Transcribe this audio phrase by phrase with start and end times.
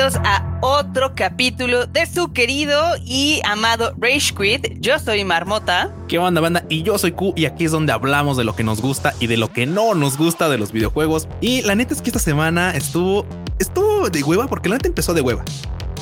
[0.00, 4.80] bienvenidos a otro capítulo de su querido y amado Rage Quit.
[4.80, 5.94] Yo soy Marmota.
[6.08, 6.64] ¿Qué onda, banda?
[6.70, 9.26] Y yo soy Q y aquí es donde hablamos de lo que nos gusta y
[9.26, 11.28] de lo que no nos gusta de los videojuegos.
[11.42, 13.26] Y la neta es que esta semana estuvo,
[13.58, 15.44] estuvo de hueva porque la neta empezó de hueva.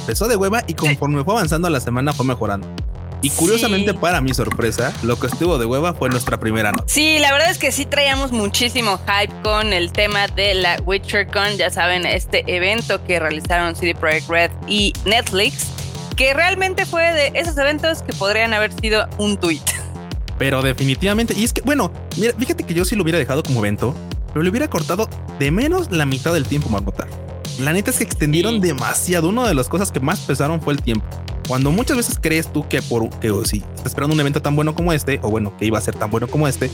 [0.01, 2.69] Empezó de hueva y conforme fue avanzando la semana fue mejorando.
[3.21, 6.85] Y curiosamente, para mi sorpresa, lo que estuvo de hueva fue nuestra primera nota.
[6.87, 11.57] Sí, la verdad es que sí traíamos muchísimo hype con el tema de la WitcherCon.
[11.57, 15.67] Ya saben, este evento que realizaron CD Projekt Red y Netflix,
[16.17, 19.63] que realmente fue de esos eventos que podrían haber sido un tweet.
[20.39, 23.59] Pero definitivamente, y es que, bueno, mira, fíjate que yo sí lo hubiera dejado como
[23.59, 23.93] evento,
[24.33, 25.09] pero le hubiera cortado
[25.41, 27.09] de menos la mitad del tiempo, Marmota.
[27.59, 29.29] La neta es que extendieron demasiado.
[29.29, 31.07] Una de las cosas que más pesaron fue el tiempo.
[31.49, 34.75] Cuando muchas veces crees tú que por que si estás esperando un evento tan bueno
[34.75, 36.71] como este, o bueno, que iba a ser tan bueno como este,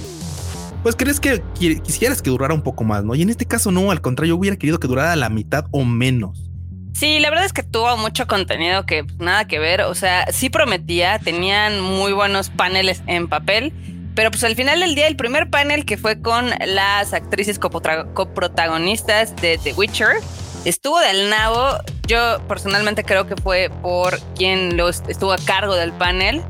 [0.82, 3.15] pues crees que quisieras que durara un poco más, ¿no?
[3.15, 6.51] Y en este caso no, al contrario, hubiera querido que durara la mitad o menos.
[6.93, 10.26] Sí, la verdad es que tuvo mucho contenido que pues, nada que ver, o sea,
[10.32, 13.73] sí prometía, tenían muy buenos paneles en papel,
[14.16, 19.37] pero pues al final del día el primer panel que fue con las actrices coprotagonistas
[19.37, 20.16] de The Witcher,
[20.65, 21.79] estuvo del nabo.
[22.07, 26.43] Yo personalmente creo que fue por quien lo estuvo a cargo del panel.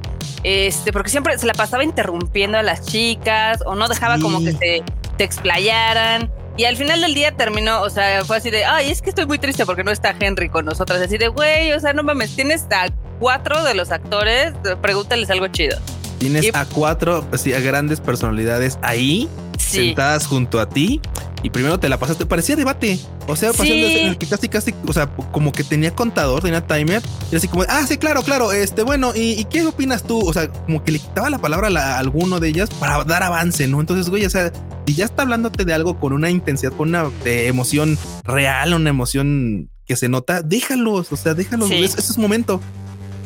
[0.42, 4.52] Este, porque siempre se la pasaba interrumpiendo a las chicas o no dejaba como que
[4.52, 4.84] se
[5.16, 6.30] te explayaran.
[6.56, 9.26] Y al final del día terminó, o sea, fue así de, ay, es que estoy
[9.26, 11.00] muy triste porque no está Henry con nosotras.
[11.00, 15.48] Así de, güey, o sea, no mames, tienes a cuatro de los actores, pregúntales algo
[15.48, 15.78] chido.
[16.18, 21.00] Tienes a cuatro, así, a grandes personalidades ahí, sentadas junto a ti
[21.44, 22.98] y primero te la pasaste, parecía debate.
[23.28, 24.16] O sea, sí.
[24.18, 27.84] que casi, casi, o sea, como que tenía contador, tenía timer, y así como, ah,
[27.86, 30.26] sí, claro, claro, este, bueno, ¿y, qué opinas tú?
[30.26, 33.68] O sea, como que le quitaba la palabra a, alguno de ellas para dar avance,
[33.68, 33.80] ¿no?
[33.80, 34.50] Entonces, güey, o sea,
[34.86, 39.68] si ya está hablándote de algo con una intensidad, con una emoción real, una emoción
[39.84, 42.58] que se nota, déjalos, o sea, déjalos, ese es momento.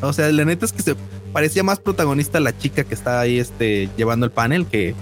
[0.00, 0.96] O sea, la neta es que se
[1.32, 4.96] parecía más protagonista la chica que está ahí, este, llevando el panel que,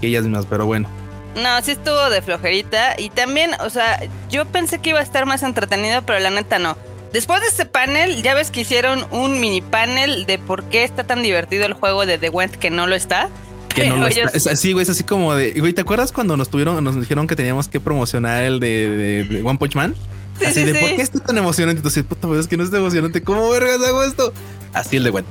[0.00, 0.88] que ellas mismas, pero bueno.
[1.34, 2.98] No, sí estuvo de flojerita.
[2.98, 4.00] Y también, o sea,
[4.30, 6.76] yo pensé que iba a estar más entretenido, pero la neta no.
[7.12, 11.04] Después de este panel, ya ves que hicieron un mini panel de por qué está
[11.04, 13.30] tan divertido el juego de The Went que no lo está.
[13.74, 14.30] Que no lo está.
[14.34, 15.52] Es así, güey, es así como de.
[15.58, 19.58] Güey, ¿te acuerdas cuando nos tuvieron, nos dijeron que teníamos que promocionar el de, One
[19.58, 19.94] Punch Man?
[20.38, 21.78] Sí, así de por qué está tan emocionante.
[21.78, 23.22] Entonces, puta, es que no está emocionante.
[23.22, 24.32] ¿Cómo vergas hago esto?
[24.74, 25.26] Así el de Went.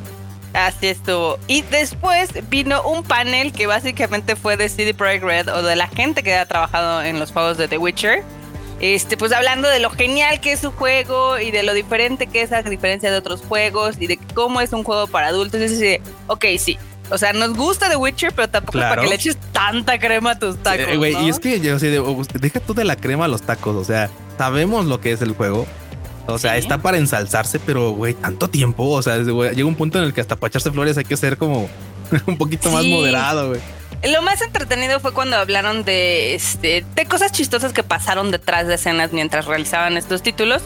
[0.58, 1.38] Así estuvo.
[1.46, 5.88] Y después vino un panel que básicamente fue de CD Projekt Red o de la
[5.88, 8.24] gente que ha trabajado en los juegos de The Witcher.
[8.80, 12.42] Este, pues hablando de lo genial que es su juego y de lo diferente que
[12.42, 15.62] es a diferencia de otros juegos y de cómo es un juego para adultos.
[15.62, 16.80] Y así, ok, sí.
[17.12, 20.40] O sea, nos gusta The Witcher, pero tampoco para que le eches tanta crema a
[20.40, 20.88] tus tacos.
[20.92, 22.02] Y es que yo sé,
[22.40, 23.76] deja tú de la crema a los tacos.
[23.76, 25.68] O sea, sabemos lo que es el juego
[26.28, 28.90] o sea, está para ensalzarse, pero güey, tanto tiempo.
[28.90, 31.38] O sea, llega un punto en el que hasta para echarse flores hay que ser
[31.38, 31.70] como
[32.28, 33.62] un poquito más moderado, güey.
[34.04, 38.76] Lo más entretenido fue cuando hablaron de, este, de cosas chistosas que pasaron detrás de
[38.76, 40.62] escenas mientras realizaban estos títulos.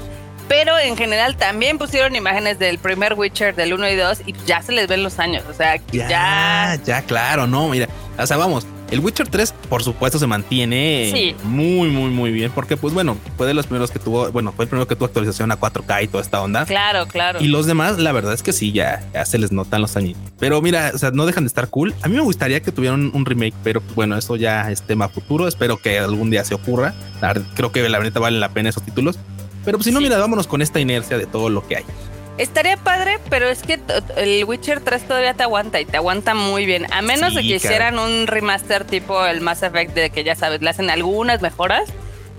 [0.48, 4.62] Pero en general también pusieron imágenes del primer Witcher del 1 y 2 y ya
[4.62, 5.44] se les ven los años.
[5.50, 6.10] O sea, ya.
[6.10, 7.88] Ya, ya claro, no, mira.
[8.18, 12.78] O sea, vamos, el Witcher 3, por supuesto, se mantiene muy, muy, muy bien, porque,
[12.78, 15.52] pues bueno, fue de los primeros que tuvo, bueno, fue el primero que tuvo actualización
[15.52, 16.66] a 4K y toda esta onda.
[16.66, 17.42] Claro, claro.
[17.42, 20.18] Y los demás, la verdad es que sí, ya, ya se les notan los años.
[20.40, 21.96] Pero mira, o sea, no dejan de estar cool.
[22.02, 25.48] A mí me gustaría que tuvieran un remake, pero bueno, eso ya es tema futuro.
[25.48, 26.94] Espero que algún día se ocurra.
[27.56, 29.18] Creo que la verdad vale la pena esos títulos.
[29.64, 31.84] Pero pues si no, mira, vámonos con esta inercia de todo lo que hay.
[32.38, 33.80] Estaría padre, pero es que
[34.16, 36.92] el Witcher 3 todavía te aguanta y te aguanta muy bien.
[36.92, 40.62] A menos de que hicieran un remaster tipo el Mass Effect de que ya sabes,
[40.62, 41.90] le hacen algunas mejoras,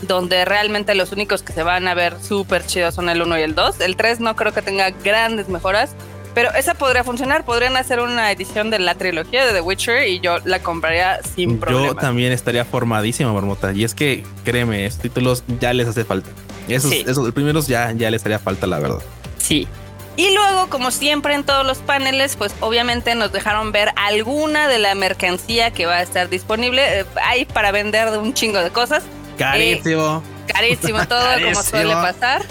[0.01, 3.43] donde realmente los únicos que se van a ver súper chidos son el 1 y
[3.43, 3.81] el 2.
[3.81, 5.95] El 3 no creo que tenga grandes mejoras,
[6.35, 7.45] pero esa podría funcionar.
[7.45, 11.59] Podrían hacer una edición de la trilogía de The Witcher y yo la compraría sin
[11.61, 11.87] problema.
[11.89, 13.73] Yo también estaría formadísima, Marmota.
[13.73, 16.31] Y es que, créeme, estos títulos ya les hace falta.
[16.67, 19.03] Esos, esos los primeros ya, ya les haría falta, la verdad.
[19.39, 19.69] Sí.
[20.17, 24.79] Y luego, como siempre en todos los paneles, pues obviamente nos dejaron ver alguna de
[24.79, 27.01] la mercancía que va a estar disponible.
[27.01, 29.03] Eh, hay para vender de un chingo de cosas.
[29.39, 30.23] Carísimo.
[30.47, 32.45] Eh, carísimo todo, como suele pasar.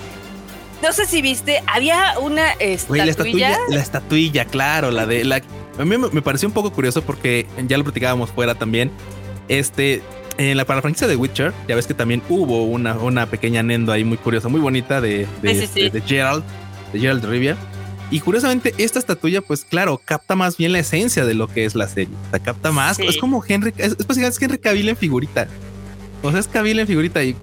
[0.82, 3.06] No sé si viste, había una estatuilla.
[3.06, 3.58] la estatuilla.
[3.70, 5.42] La estatuilla, claro, la de la.
[5.78, 8.92] A mí me, pareció un poco curioso porque ya lo platicábamos fuera también.
[9.48, 10.02] Este,
[10.40, 13.62] en la para la franquicia de Witcher, ya ves que también hubo una, una pequeña
[13.62, 16.44] nendo ahí muy curiosa, muy bonita de, de Gerald
[16.92, 17.58] de Gerald Rivia.
[18.10, 21.76] Y curiosamente, esta estatuilla, pues claro, capta más bien la esencia de lo que es
[21.76, 22.14] la serie.
[22.28, 23.00] O sea, capta más.
[23.00, 25.48] Es como Henry, es, es, Henry Cavill en figurita.
[26.22, 27.36] O sea, es Cavill en figurita y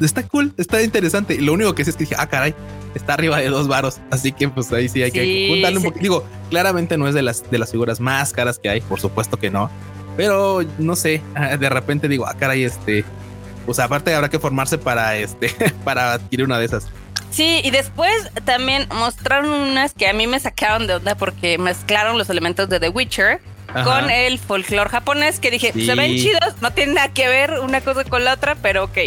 [0.00, 1.40] está cool, está interesante.
[1.40, 2.54] Lo único que sí es que dije, ah, caray,
[2.94, 4.00] está arriba de dos varos.
[4.10, 6.02] Así que pues ahí sí hay que juntarle un poquito.
[6.02, 9.38] Digo, claramente no es de las, de las figuras más caras que hay, por supuesto
[9.38, 9.70] que no.
[10.16, 11.22] Pero no sé,
[11.58, 13.04] de repente digo, ah, caray, este,
[13.66, 15.50] pues aparte habrá que formarse para este,
[15.84, 16.88] para adquirir una de esas.
[17.30, 18.12] Sí, y después
[18.44, 22.80] también mostraron unas que a mí me sacaron de onda porque mezclaron los elementos de
[22.80, 23.40] The Witcher
[23.84, 27.80] con el folclore japonés que dije, se ven chidos, no tienen nada que ver una
[27.80, 28.98] cosa con la otra, pero ok.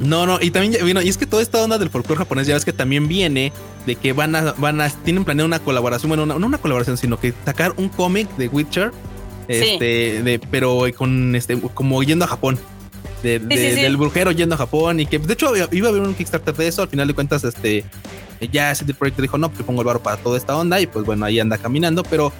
[0.00, 2.54] No, no, y también vino, y es que toda esta onda del folclore japonés ya
[2.54, 3.52] ves que también viene
[3.86, 7.18] de que van a, van a, tienen planeado una colaboración, bueno, no una colaboración, sino
[7.18, 8.92] que sacar un cómic de Witcher,
[9.48, 12.58] este, de, pero con este, como yendo a Japón.
[13.22, 16.68] Del brujero yendo a Japón y que de hecho iba a haber un Kickstarter de
[16.68, 17.84] eso, al final de cuentas, este,
[18.50, 21.04] ya ese proyecto dijo, no, pues pongo el barro para toda esta onda y pues
[21.04, 22.32] bueno, ahí anda caminando, pero,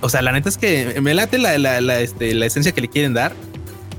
[0.00, 2.80] o sea, la neta es que me late la, la, la, este, la esencia que
[2.80, 3.32] le quieren dar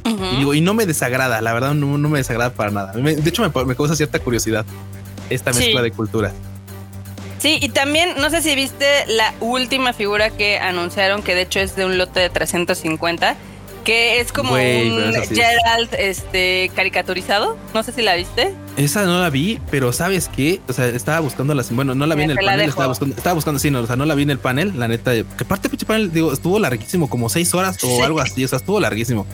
[0.06, 2.94] y digo, y no me desagrada, la verdad no, me desagrada para nada.
[2.94, 4.66] de hecho, me, causa cierta curiosidad
[5.30, 6.32] esta mezcla de cultura.
[7.40, 11.60] Sí, y también no sé si viste la última figura que anunciaron, que de hecho
[11.60, 13.36] es de un lote de 350,
[13.86, 17.56] que es como un Gerald este, caricaturizado.
[17.74, 18.54] No sé si la viste.
[18.76, 20.60] Esa no la vi, pero ¿sabes qué?
[20.68, 21.72] O sea, estaba buscando las.
[21.72, 23.96] Bueno, no la vi en el panel, estaba buscando, estaba buscando, sí, no, o sea,
[23.96, 25.14] no la vi en el panel, la neta.
[25.14, 28.58] Que parte pinche panel, digo, estuvo larguísimo, como seis horas o algo así, o sea,
[28.58, 29.26] estuvo larguísimo.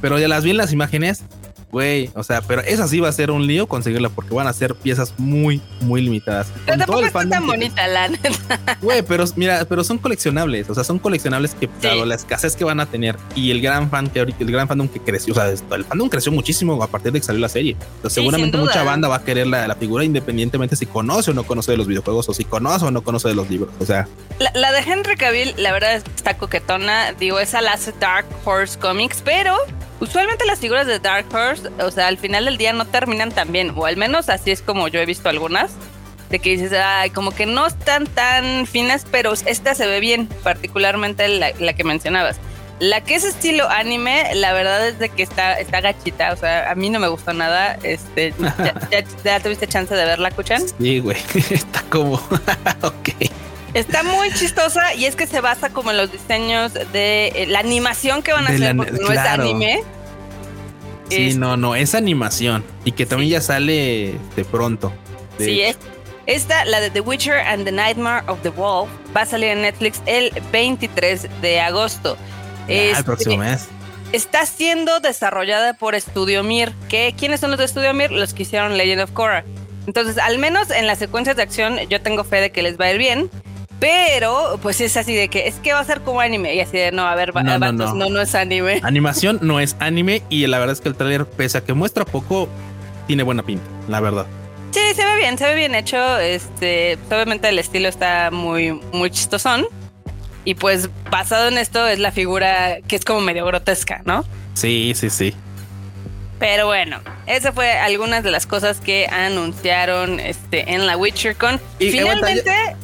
[0.00, 1.24] Pero ya las vi en las imágenes,
[1.70, 4.52] güey, o sea, pero esa sí va a ser un lío conseguirla porque van a
[4.52, 6.48] ser piezas muy, muy limitadas.
[6.64, 8.78] Pero tampoco está tan bonita la neta.
[8.80, 12.64] Güey, pero mira, pero son coleccionables, o sea, son coleccionables que dado la escasez que
[12.64, 15.36] van a tener y el gran fan que ahorita, el gran fandom que creció, o
[15.36, 17.76] sea, el fandom creció muchísimo a partir de que salió la serie.
[17.96, 21.44] Entonces, seguramente mucha banda va a querer la, la, figura independientemente si conoce o no
[21.44, 24.08] conoce de los videojuegos o si conoce o no conoce de los libros, o sea.
[24.38, 28.78] La, la de Henry Cavill, la verdad está coquetona, digo, esa la hace Dark Horse
[28.78, 29.56] Comics, pero
[30.00, 33.50] Usualmente las figuras de Dark Horse, o sea, al final del día no terminan tan
[33.50, 35.72] bien, o al menos así es como yo he visto algunas,
[36.30, 40.28] de que dices, ay, como que no están tan finas, pero esta se ve bien,
[40.42, 42.36] particularmente la, que mencionabas.
[42.80, 46.70] La que es estilo anime, la verdad es de que está, está gachita, o sea,
[46.70, 47.76] a mí no me gustó nada.
[47.82, 48.32] Este,
[49.24, 50.62] ¿ya, tuviste chance de verla, Kuchan?
[50.78, 51.16] Sí, güey,
[51.50, 52.14] está como,
[52.82, 53.08] ok.
[53.74, 57.58] Está muy chistosa y es que se basa como en los diseños de eh, la
[57.60, 59.82] animación que van a hacer, porque no es anime.
[61.10, 64.92] Sí, no, no, es animación y que también ya sale de pronto.
[65.38, 65.78] sí, es.
[66.26, 69.62] Esta, la de The Witcher and the Nightmare of the Wolf, va a salir en
[69.62, 72.18] Netflix el 23 de agosto.
[72.68, 73.66] el este, próximo mes.
[74.12, 76.74] Está siendo desarrollada por Studio Mir.
[76.90, 77.14] ¿Qué?
[77.16, 78.10] ¿Quiénes son los de Studio Mir?
[78.10, 79.42] Los que hicieron Legend of Korra.
[79.86, 82.84] Entonces, al menos en las secuencias de acción, yo tengo fe de que les va
[82.84, 83.30] a ir bien.
[83.80, 86.54] Pero, pues es así de que es que va a ser como anime.
[86.54, 88.08] Y así de no, a ver, no, no, no.
[88.10, 88.80] no, es anime.
[88.82, 90.22] Animación no es anime.
[90.28, 92.48] Y la verdad es que el trailer, pese a que muestra poco,
[93.06, 94.26] tiene buena pinta, la verdad.
[94.72, 96.18] Sí, se ve bien, se ve bien hecho.
[96.18, 99.66] Este, obviamente el estilo está muy, muy chistosón.
[100.44, 104.24] Y pues basado en esto es la figura que es como medio grotesca, ¿no?
[104.54, 105.34] Sí, sí, sí.
[106.38, 111.60] Pero bueno, esa fue algunas de las cosas que anunciaron este, en la WitcherCon.
[111.78, 112.76] Y Finalmente,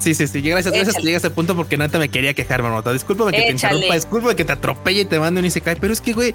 [0.00, 0.40] Sí, sí, sí.
[0.40, 2.92] Gracias, gracias que llegas a ese punto porque neta me quería quejar, Marmota.
[2.92, 6.00] Discúlpame que te interrumpa, discúlpame que te atropelle y te mande un Isekai, pero es
[6.00, 6.34] que, güey,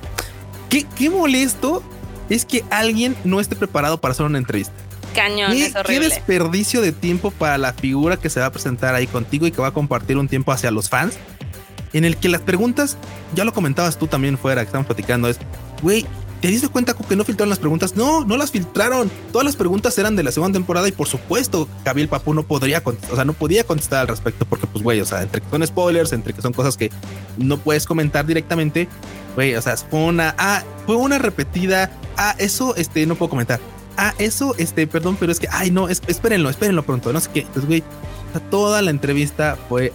[0.70, 1.84] qué, qué molesto
[2.30, 4.74] es que alguien no esté preparado para hacer una entrevista.
[5.16, 6.10] Cañón, ¿Qué, es horrible.
[6.10, 9.52] Qué desperdicio de tiempo para la figura que se va a presentar ahí contigo y
[9.52, 11.16] que va a compartir un tiempo hacia los fans.
[11.94, 12.98] En el que las preguntas,
[13.34, 15.40] ya lo comentabas tú también fuera, que estamos platicando, es,
[15.82, 16.06] güey,
[16.46, 17.96] ¿Te diste cuenta que no filtraron las preguntas?
[17.96, 19.10] No, no las filtraron.
[19.32, 22.84] Todas las preguntas eran de la segunda temporada y por supuesto Gabriel Papu no podría
[22.86, 25.66] o sea, no podía contestar al respecto porque pues güey, o sea, entre que son
[25.66, 26.92] spoilers, entre que son cosas que
[27.38, 28.88] no puedes comentar directamente,
[29.34, 33.60] güey, o sea, fue una, ah, fue una repetida, ah, eso, este, no puedo comentar.
[33.98, 37.40] Ah, eso, este, perdón, pero es que, ay, no, espérenlo, espérenlo pronto, no sé qué.
[37.40, 37.84] Entonces, güey,
[38.52, 39.94] toda la entrevista fue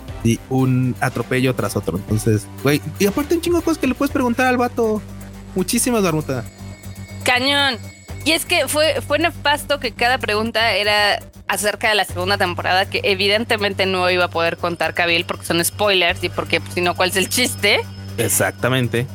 [0.48, 1.98] un atropello tras otro.
[1.98, 5.00] Entonces, güey, y aparte un chingo de cosas que le puedes preguntar al vato.
[5.54, 6.44] Muchísimas, Darmuta.
[7.24, 7.78] Cañón.
[8.24, 12.88] Y es que fue, fue nefasto que cada pregunta era acerca de la segunda temporada,
[12.88, 16.80] que evidentemente no iba a poder contar Kabil porque son spoilers y porque pues, si
[16.80, 17.80] no, ¿cuál es el chiste?
[18.18, 19.06] Exactamente.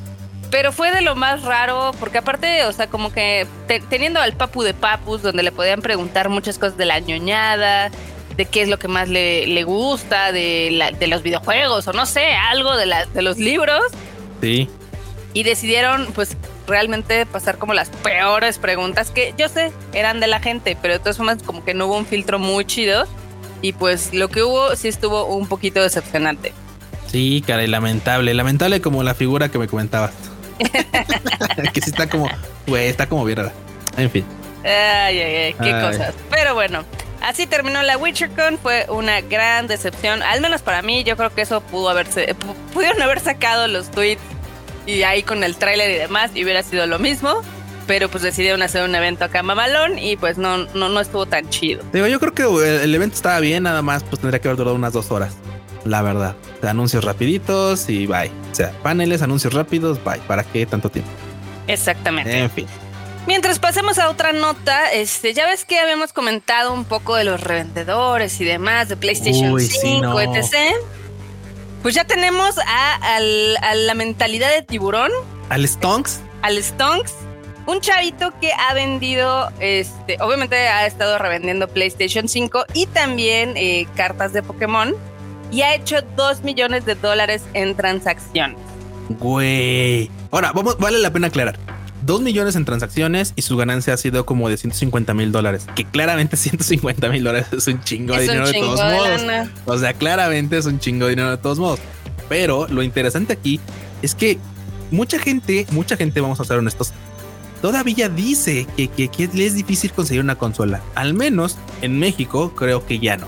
[0.51, 3.47] Pero fue de lo más raro, porque aparte, o sea, como que
[3.89, 7.89] teniendo al papu de papus, donde le podían preguntar muchas cosas de la ñoñada,
[8.35, 11.93] de qué es lo que más le, le gusta, de, la, de los videojuegos, o
[11.93, 13.81] no sé, algo de, la, de los libros.
[14.41, 14.69] Sí
[15.35, 20.39] y decidieron pues realmente pasar como las peores preguntas que yo sé eran de la
[20.39, 23.05] gente, pero de todas formas como que no hubo un filtro muy chido
[23.61, 26.53] y pues lo que hubo sí estuvo un poquito decepcionante.
[27.07, 30.13] Sí, caray, lamentable, lamentable como la figura que me comentabas.
[31.73, 32.29] que sí está como,
[32.65, 33.51] güey, está como bien
[33.97, 34.23] En fin.
[34.63, 36.15] Ay, ay, ay, qué cosas.
[36.31, 36.85] Pero bueno,
[37.21, 38.57] así terminó la WitcherCon.
[38.57, 40.23] Fue una gran decepción.
[40.23, 42.35] Al menos para mí, yo creo que eso pudo haberse.
[42.73, 44.21] Pudieron haber sacado los tweets
[44.85, 47.41] y ahí con el tráiler y demás, y hubiera sido lo mismo
[47.87, 51.49] pero pues decidieron hacer un evento acá mamalón y pues no, no, no estuvo tan
[51.49, 51.83] chido.
[51.93, 54.75] Digo, yo creo que el evento estaba bien, nada más pues tendría que haber durado
[54.75, 55.35] unas dos horas,
[55.83, 56.35] la verdad.
[56.63, 58.31] anuncios rapiditos y bye.
[58.51, 60.19] O sea, paneles, anuncios rápidos, bye.
[60.27, 61.11] ¿Para qué tanto tiempo?
[61.67, 62.37] Exactamente.
[62.37, 62.67] En fin.
[63.27, 67.41] Mientras pasemos a otra nota, este, ya ves que habíamos comentado un poco de los
[67.41, 70.75] revendedores y demás de PlayStation 5, etc.
[71.85, 73.19] Pues ya tenemos a, a,
[73.75, 75.11] la mentalidad de tiburón.
[75.49, 76.19] Al Stonks.
[76.41, 77.13] Al Stonks
[77.67, 83.85] un chavito que ha vendido, este, obviamente ha estado revendiendo PlayStation 5 y también eh,
[83.95, 84.95] cartas de Pokémon
[85.51, 88.57] y ha hecho 2 millones de dólares en transacciones.
[89.19, 90.09] Güey.
[90.31, 91.59] Ahora, vamos, vale la pena aclarar.
[92.05, 95.65] 2 millones en transacciones y su ganancia ha sido como de 150 mil dólares.
[95.75, 99.21] Que claramente 150 mil dólares es un chingo de dinero de todos modos.
[99.65, 101.79] O sea, claramente es un chingo de dinero de todos modos.
[102.29, 103.59] Pero lo interesante aquí
[104.01, 104.37] es que
[104.91, 106.93] mucha gente, mucha gente, vamos a ser honestos,
[107.61, 110.81] todavía dice que, que, le es difícil conseguir una consola.
[110.93, 113.27] Al menos en México creo que ya no.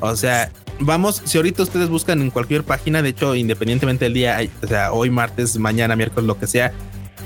[0.00, 4.38] O sea, vamos, si ahorita ustedes buscan en cualquier página, de hecho, independientemente del día,
[4.62, 6.72] o sea, hoy martes, mañana, miércoles, lo que sea,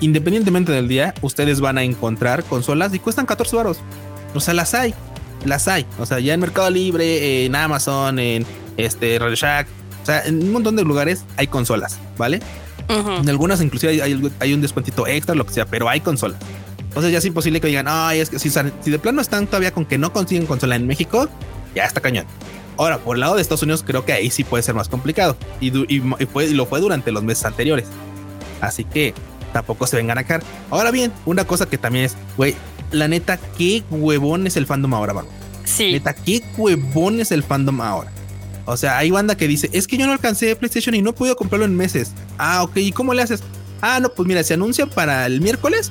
[0.01, 3.79] independientemente del día, ustedes van a encontrar consolas y cuestan 14 baros.
[4.35, 4.95] O sea, las hay,
[5.45, 5.87] las hay.
[5.99, 9.67] O sea, ya en Mercado Libre, en Amazon, en este Radio Shack,
[10.03, 12.41] o sea, en un montón de lugares hay consolas, ¿vale?
[12.89, 16.37] En algunas inclusive hay, un descuentito extra, lo que sea, pero hay consola.
[16.79, 19.85] Entonces ya es imposible que digan, ay, es que si, de plano están todavía con
[19.85, 21.29] que no consiguen consola en México,
[21.75, 22.25] ya está cañón.
[22.79, 25.37] Ahora, por el lado de Estados Unidos, creo que ahí sí puede ser más complicado.
[25.61, 27.87] Y, lo fue durante los meses anteriores.
[28.61, 29.13] Así que
[29.59, 30.43] tampoco se vengan a caer.
[30.71, 32.55] Ahora bien, una cosa que también es, güey,
[32.93, 35.29] la neta, qué huevón es el fandom ahora, mano.
[35.65, 35.93] Sí.
[35.93, 38.13] Neta, qué huevón es el fandom ahora.
[38.67, 41.35] O sea, hay banda que dice, es que yo no alcancé PlayStation y no puedo
[41.35, 42.13] comprarlo en meses.
[42.39, 43.43] Ah, ok, ¿y cómo le haces?
[43.81, 45.91] Ah, no, pues mira, se anuncia para el miércoles.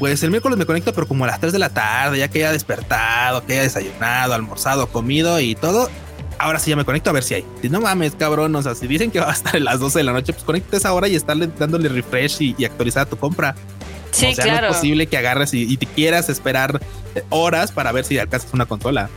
[0.00, 2.38] Pues el miércoles me conecto, pero como a las 3 de la tarde, ya que
[2.38, 5.88] haya despertado, que haya desayunado, almorzado, comido y todo.
[6.38, 7.44] Ahora sí ya me conecto a ver si hay.
[7.60, 8.54] Si no mames, cabrón.
[8.54, 10.44] O sea, si dicen que va a estar a las 12 de la noche, pues
[10.44, 13.54] conecta esa hora y estarle dándole refresh y, actualizar tu compra.
[14.10, 14.68] Sí, o sea, claro.
[14.68, 16.80] No es posible que agarres y, y, te quieras esperar
[17.30, 19.10] horas para ver si alcanzas una consola.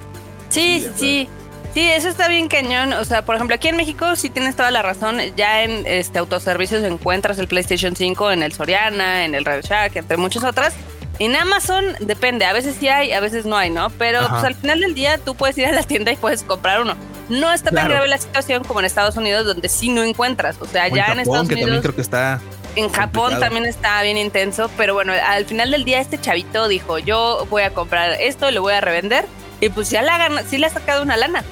[0.49, 1.29] Sí, sí.
[1.73, 2.91] Sí, eso está bien cañón.
[2.93, 5.19] O sea, por ejemplo, aquí en México sí tienes toda la razón.
[5.37, 9.95] Ya en este autoservicios encuentras el PlayStation 5 en el Soriana, en el Red Shack,
[9.95, 10.73] entre muchas otras.
[11.19, 13.91] En Amazon depende, a veces sí hay, a veces no hay, ¿no?
[13.91, 16.81] Pero pues, al final del día tú puedes ir a la tienda y puedes comprar
[16.81, 16.95] uno.
[17.31, 20.57] No está tan grave la situación como en Estados Unidos, donde sí no encuentras.
[20.59, 22.41] O sea, ya en, Estados que También creo que está.
[22.75, 26.99] En Japón también está bien intenso, pero bueno, al final del día este chavito dijo,
[26.99, 29.25] yo voy a comprar esto, lo voy a revender.
[29.61, 31.43] Y pues ya la sí le ha sacado una lana.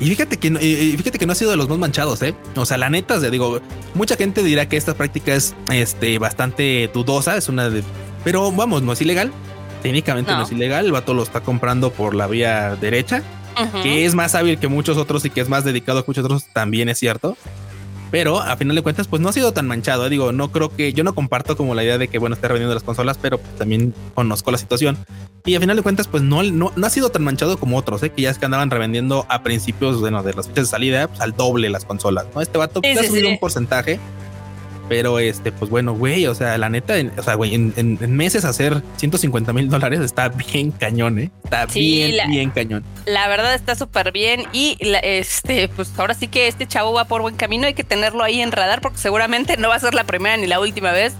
[0.00, 2.34] Y fíjate que, fíjate que no ha sido de los más manchados, ¿eh?
[2.54, 3.60] O sea, la neta, digo,
[3.94, 7.82] mucha gente dirá que esta práctica es este, bastante dudosa, es una de...
[8.22, 9.32] Pero vamos, no es ilegal.
[9.82, 13.22] Técnicamente no, es ilegal, el vato lo está comprando por la vía derecha,
[13.82, 16.46] que es más hábil que muchos otros y que es más dedicado a muchos otros,
[16.52, 17.36] también es cierto.
[18.10, 20.06] Pero a final de cuentas, pues no ha sido tan manchado.
[20.06, 20.10] ¿eh?
[20.10, 22.74] Digo, no creo que yo no comparto como la idea de que, bueno, esté revendiendo
[22.74, 24.96] las consolas, pero también conozco la situación.
[25.44, 28.10] Y a final de cuentas, pues no, no, ha sido tan manchado como otros, ¿eh?
[28.10, 31.20] que ya es que andaban revendiendo a principios bueno, de las fechas de salida pues,
[31.20, 32.26] al doble las consolas.
[32.34, 32.40] ¿no?
[32.40, 34.00] Este vato ha subido un porcentaje
[34.88, 38.82] pero este, pues bueno, güey, o sea, la neta, o sea, güey, en, meses hacer
[38.96, 41.30] 150 mil dólares está bien cañón, ¿eh?
[41.44, 42.84] Está bien, bien cañón.
[43.06, 47.22] La verdad está súper bien y este, pues ahora sí que este chavo va por
[47.22, 50.04] buen camino, hay que tenerlo ahí en radar porque seguramente no va a ser la
[50.04, 51.14] primera ni la última vez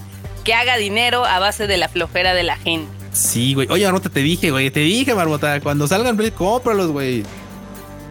[0.45, 2.89] que haga dinero a base de la flojera de la gente.
[3.13, 3.67] Sí, güey.
[3.71, 7.25] Oye, Marmota, te dije, güey, te dije, Marmota, cuando salgan, cómpralos, güey.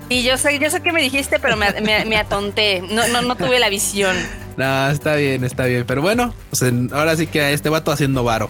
[0.09, 1.71] Y yo sé, yo sé que me dijiste, pero me,
[2.05, 2.81] me atonté.
[2.81, 4.15] No, no, no tuve la visión.
[4.57, 5.85] No, está bien, está bien.
[5.85, 8.50] Pero bueno, pues ahora sí que a este vato haciendo varo.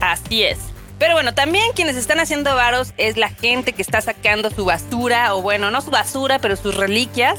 [0.00, 0.58] Así es.
[0.98, 5.34] Pero bueno, también quienes están haciendo varos es la gente que está sacando su basura,
[5.34, 7.38] o bueno, no su basura, pero sus reliquias.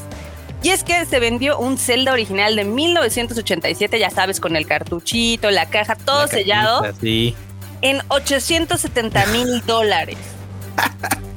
[0.63, 5.51] Y es que se vendió un Zelda original de 1987, ya sabes, con el cartuchito,
[5.51, 6.83] la caja, todo sellado.
[7.01, 7.35] sí.
[7.81, 10.17] En 870 mil dólares.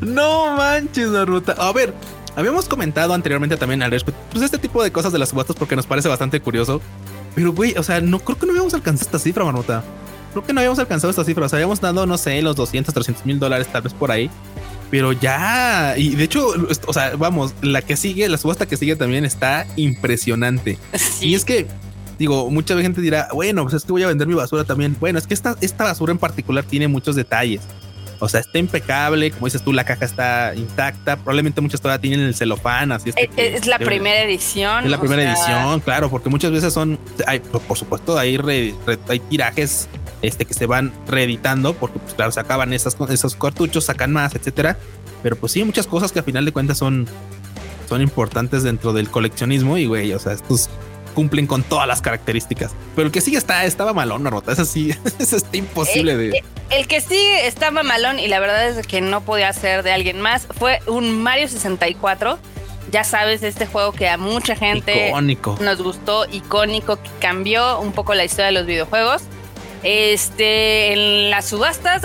[0.00, 1.54] no manches, ruta.
[1.58, 1.94] A ver,
[2.38, 5.74] Habíamos comentado anteriormente también al respecto, pues este tipo de cosas de las subastas porque
[5.74, 6.80] nos parece bastante curioso.
[7.34, 9.82] Pero güey, o sea, no creo que no habíamos alcanzado esta cifra, Marmota.
[10.30, 11.46] Creo que no habíamos alcanzado esta cifra.
[11.46, 14.30] O sea, habíamos dado, no sé, los 200, 300 mil dólares tal vez por ahí.
[14.88, 16.52] Pero ya, y de hecho,
[16.86, 20.78] o sea, vamos, la que sigue, la subasta que sigue también está impresionante.
[21.20, 21.66] Y es que
[22.20, 24.96] digo, mucha gente dirá, bueno, pues es que voy a vender mi basura también.
[25.00, 27.62] Bueno, es que esta, esta basura en particular tiene muchos detalles.
[28.20, 31.16] O sea, está impecable, como dices tú, la caja está intacta.
[31.16, 33.16] Probablemente muchas todavía tienen el celofán, así es.
[33.16, 34.84] Eh, es, la primera edición.
[34.84, 38.38] Es la primera edición, claro, porque muchas veces son, hay, por supuesto, hay,
[39.08, 39.88] hay tirajes
[40.22, 44.34] este, que se van reeditando, porque pues claro, se acaban esas, esos cartuchos, sacan más,
[44.34, 44.76] etcétera.
[45.22, 47.06] Pero pues sí, muchas cosas que a final de cuentas son,
[47.88, 50.68] son importantes dentro del coleccionismo y güey, o sea, estos
[51.14, 52.72] cumplen con todas las características.
[52.94, 54.52] Pero el que sigue está, estaba malón, rota.
[54.52, 56.44] Eso sí, eso está imposible el, de.
[56.70, 60.20] El que sigue estaba malón y la verdad es que no podía ser de alguien
[60.20, 60.46] más.
[60.58, 62.38] Fue un Mario 64.
[62.90, 65.12] Ya sabes, este juego que a mucha gente
[65.60, 69.22] nos gustó, icónico, que cambió un poco la historia de los videojuegos.
[69.82, 72.02] Este, en las subastas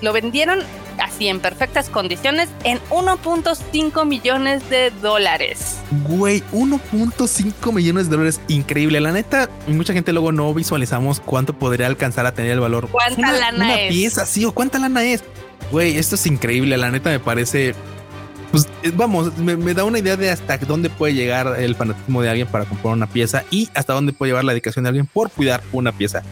[0.00, 0.60] lo vendieron
[1.02, 5.78] así en perfectas condiciones en 1.5 millones de dólares.
[6.08, 9.00] Güey, 1.5 millones de dólares, increíble.
[9.00, 12.88] La neta, mucha gente luego no visualizamos cuánto podría alcanzar a tener el valor.
[12.88, 15.22] ¿Cuánta lana una pieza, sí, o cuánta lana es.
[15.70, 16.76] Güey, esto es increíble.
[16.76, 17.74] La neta me parece.
[18.50, 22.20] Pues eh, vamos, me, me, da una idea de hasta dónde puede llegar el fanatismo
[22.20, 25.06] de alguien para comprar una pieza y hasta dónde puede llevar la dedicación de alguien
[25.06, 26.22] por cuidar una pieza.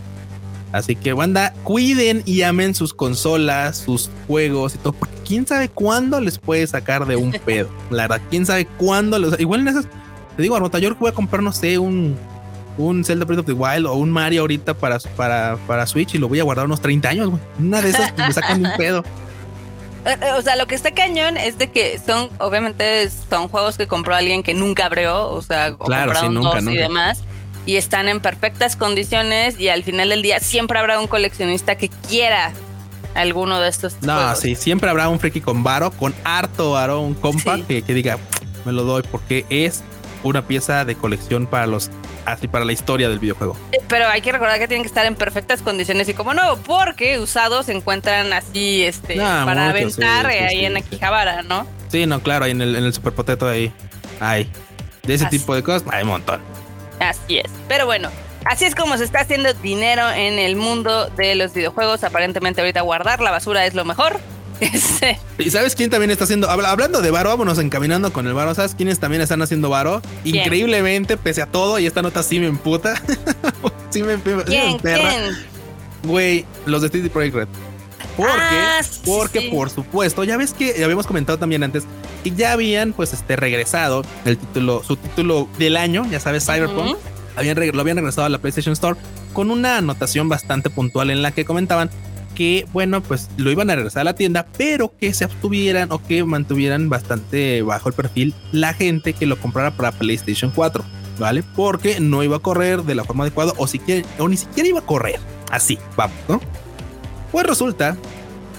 [0.72, 5.68] Así que, banda, cuiden y amen sus consolas, sus juegos y todo, porque quién sabe
[5.68, 7.68] cuándo les puede sacar de un pedo.
[7.90, 9.18] La verdad, quién sabe cuándo.
[9.38, 9.86] igual en esas,
[10.36, 12.16] te digo, a yo voy a comprar, no sé, un,
[12.78, 16.18] un Zelda Breath of the Wild o un Mario ahorita para, para, para Switch y
[16.18, 17.42] lo voy a guardar unos 30 años, güey.
[17.58, 19.04] Una de esas me sacan de un pedo.
[20.02, 23.76] Eh, eh, o sea, lo que está cañón es de que son, obviamente, son juegos
[23.76, 26.72] que compró alguien que nunca abrió, o sea, o claro, sí, nunca, nunca.
[26.72, 27.22] y demás
[27.70, 31.88] y están en perfectas condiciones y al final del día siempre habrá un coleccionista que
[31.88, 32.52] quiera
[33.14, 34.02] alguno de estos.
[34.02, 38.18] No, sí, siempre habrá un friki con varo, con harto varo, un compa que, diga,
[38.64, 39.84] me lo doy porque es
[40.24, 41.92] una pieza de colección para los
[42.24, 43.56] así para la historia del videojuego.
[43.70, 46.56] Eh, pero hay que recordar que tienen que estar en perfectas condiciones y como no,
[46.66, 51.68] porque usados se encuentran así este para aventar ahí en Akihabara, ¿no?
[51.86, 53.72] Sí, no, claro, ahí en el, en el Super Potato ahí
[54.18, 54.50] hay
[55.04, 56.40] de ese tipo de cosas, hay un montón.
[57.00, 57.50] Así es.
[57.66, 58.10] Pero bueno,
[58.44, 62.04] así es como se está haciendo dinero en el mundo de los videojuegos.
[62.04, 64.20] Aparentemente ahorita guardar la basura es lo mejor.
[64.60, 65.18] Este.
[65.38, 66.50] ¿Y sabes quién también está haciendo?
[66.50, 68.54] Hablando de varo, vámonos encaminando con el varo.
[68.54, 70.02] ¿Sabes quiénes también están haciendo varo?
[70.22, 72.94] Increíblemente, pese a todo, y esta nota sí me emputa.
[73.90, 75.12] sí me, sí me emperra.
[76.02, 77.48] Güey, los de City Project Red.
[78.16, 81.84] Porque, ah, porque por supuesto, ya ves que ya habíamos comentado también antes
[82.22, 86.96] que ya habían pues este regresado el título, su título del año, ya sabes, Cyberpunk,
[87.36, 88.98] habían, lo habían regresado a la PlayStation Store
[89.32, 91.90] con una anotación bastante puntual en la que comentaban
[92.34, 96.02] que, bueno, pues lo iban a regresar a la tienda, pero que se obtuvieran o
[96.02, 100.84] que mantuvieran bastante bajo el perfil la gente que lo comprara para PlayStation 4,
[101.18, 101.42] ¿vale?
[101.54, 104.78] Porque no iba a correr de la forma adecuada o, siquiera, o ni siquiera iba
[104.78, 105.20] a correr.
[105.50, 106.40] Así, vamos, ¿no?
[107.32, 107.96] Pues resulta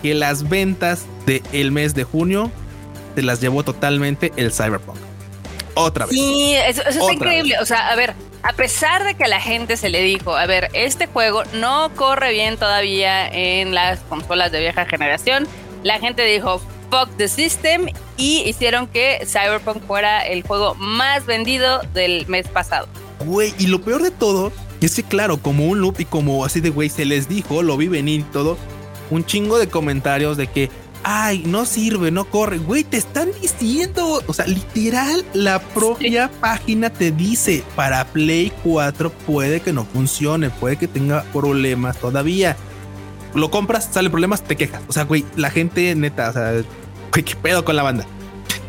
[0.02, 2.52] que las ventas del mes de junio
[3.16, 4.98] se las llevó totalmente el Cyberpunk.
[5.74, 6.16] Otra vez.
[6.16, 7.56] Sí, eso, es increíble.
[7.62, 10.46] O sea, a ver, a pesar de que a la gente se le dijo, a
[10.46, 15.48] ver, este juego no corre bien todavía en las consolas de vieja generación,
[15.84, 21.82] la gente dijo, fuck the system y hicieron que Cyberpunk fuera el juego más vendido
[21.94, 22.88] del mes pasado.
[23.26, 24.52] Güey, y lo peor de todo
[24.86, 27.78] es que, claro, como un loop y como así de güey, se les dijo, lo
[27.78, 28.58] vi venir y todo,
[29.10, 30.70] un chingo de comentarios de que,
[31.04, 32.58] ay, no sirve, no corre.
[32.58, 39.12] Güey, te están diciendo, o sea, literal, la propia página te dice, para Play 4
[39.12, 42.58] puede que no funcione, puede que tenga problemas todavía.
[43.34, 44.82] Lo compras, sale problemas, te quejas.
[44.88, 46.52] O sea, güey, la gente neta, o sea,
[47.12, 48.06] güey, qué pedo con la banda.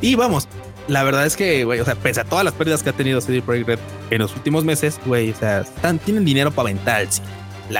[0.00, 0.48] Y vamos,
[0.88, 3.20] la verdad es que, güey, o sea, pese a todas las pérdidas que ha tenido
[3.20, 3.78] CD Projekt Red
[4.10, 7.06] en los últimos meses, güey, o sea, están, tienen dinero para aventar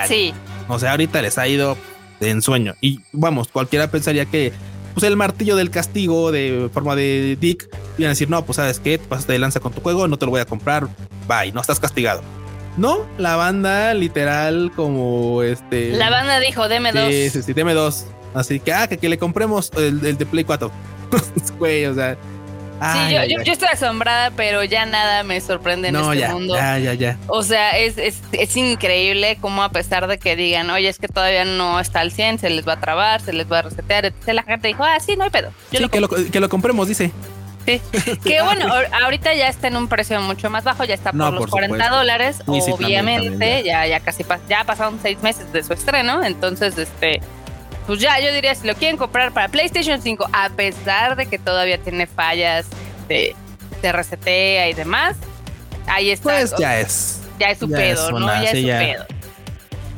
[0.07, 0.33] sí.
[0.67, 1.77] O sea, ahorita les ha ido
[2.19, 2.75] de ensueño.
[2.81, 4.53] Y vamos, cualquiera pensaría que
[4.93, 8.79] pues el martillo del castigo de forma de Dick iban a decir, no, pues sabes
[8.79, 10.87] qué, pasaste de lanza con tu juego, no te lo voy a comprar,
[11.27, 12.21] bye, no estás castigado.
[12.77, 15.91] No, la banda literal como este...
[15.91, 17.07] La banda dijo, deme dos.
[17.09, 18.05] Sí, sí, sí, deme dos.
[18.33, 20.71] Así que, ah, que, que le compremos el, el de Play 4.
[21.59, 22.17] Güey, o sea,
[22.81, 26.55] sí, yo, yo, estoy asombrada, pero ya nada me sorprende en este mundo.
[26.55, 27.17] Ya, ya, ya.
[27.27, 31.07] O sea, es, es, es, increíble cómo a pesar de que digan, oye, es que
[31.07, 34.05] todavía no está al 100, se les va a trabar, se les va a resetear,
[34.05, 34.33] etc.
[34.33, 35.51] La gente dijo, ah, sí, no hay pedo.
[35.71, 37.11] sí, que, lo, que lo compremos, dice.
[37.65, 37.81] Sí.
[38.23, 38.65] que bueno,
[39.03, 42.41] ahorita ya está en un precio mucho más bajo, ya está por los 40 dólares.
[42.45, 43.87] obviamente, ya.
[43.87, 47.21] ya, casi ya pasaron seis meses de su estreno, entonces este
[47.85, 51.37] pues ya, yo diría, si lo quieren comprar para PlayStation 5, a pesar de que
[51.37, 52.65] todavía tiene fallas
[53.07, 53.35] de,
[53.81, 55.17] de resetea y demás,
[55.87, 56.23] ahí está.
[56.23, 57.21] Pues ya es.
[57.39, 58.27] ya es su pedo, ¿no?
[58.27, 59.05] Ya es su pedo.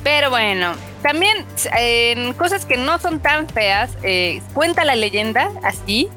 [0.04, 1.46] Pero bueno, también
[1.76, 6.10] en cosas que no son tan feas, eh, cuenta la leyenda así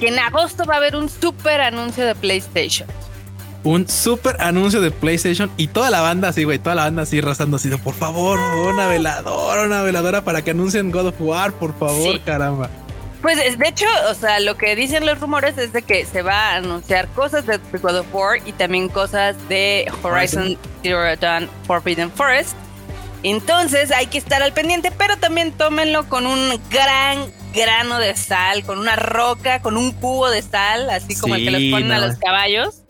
[0.00, 2.88] que en agosto va a haber un super anuncio de PlayStation.
[3.62, 7.20] Un super anuncio de PlayStation y toda la banda así, güey, toda la banda así
[7.20, 11.52] rozando así de por favor, una veladora, una veladora para que anuncien God of War,
[11.52, 12.70] por favor, caramba.
[13.20, 16.52] Pues de hecho, o sea, lo que dicen los rumores es de que se va
[16.52, 22.10] a anunciar cosas de God of War y también cosas de Horizon Zero Dawn Forbidden
[22.10, 22.56] Forest.
[23.22, 28.64] Entonces hay que estar al pendiente, pero también tómenlo con un gran grano de sal,
[28.64, 31.98] con una roca, con un cubo de sal, así como el que les ponen a
[31.98, 32.82] los caballos.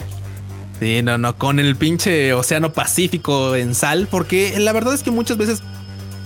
[0.80, 5.10] Sí, no, no, con el pinche océano Pacífico en sal, porque la verdad es que
[5.10, 5.62] muchas veces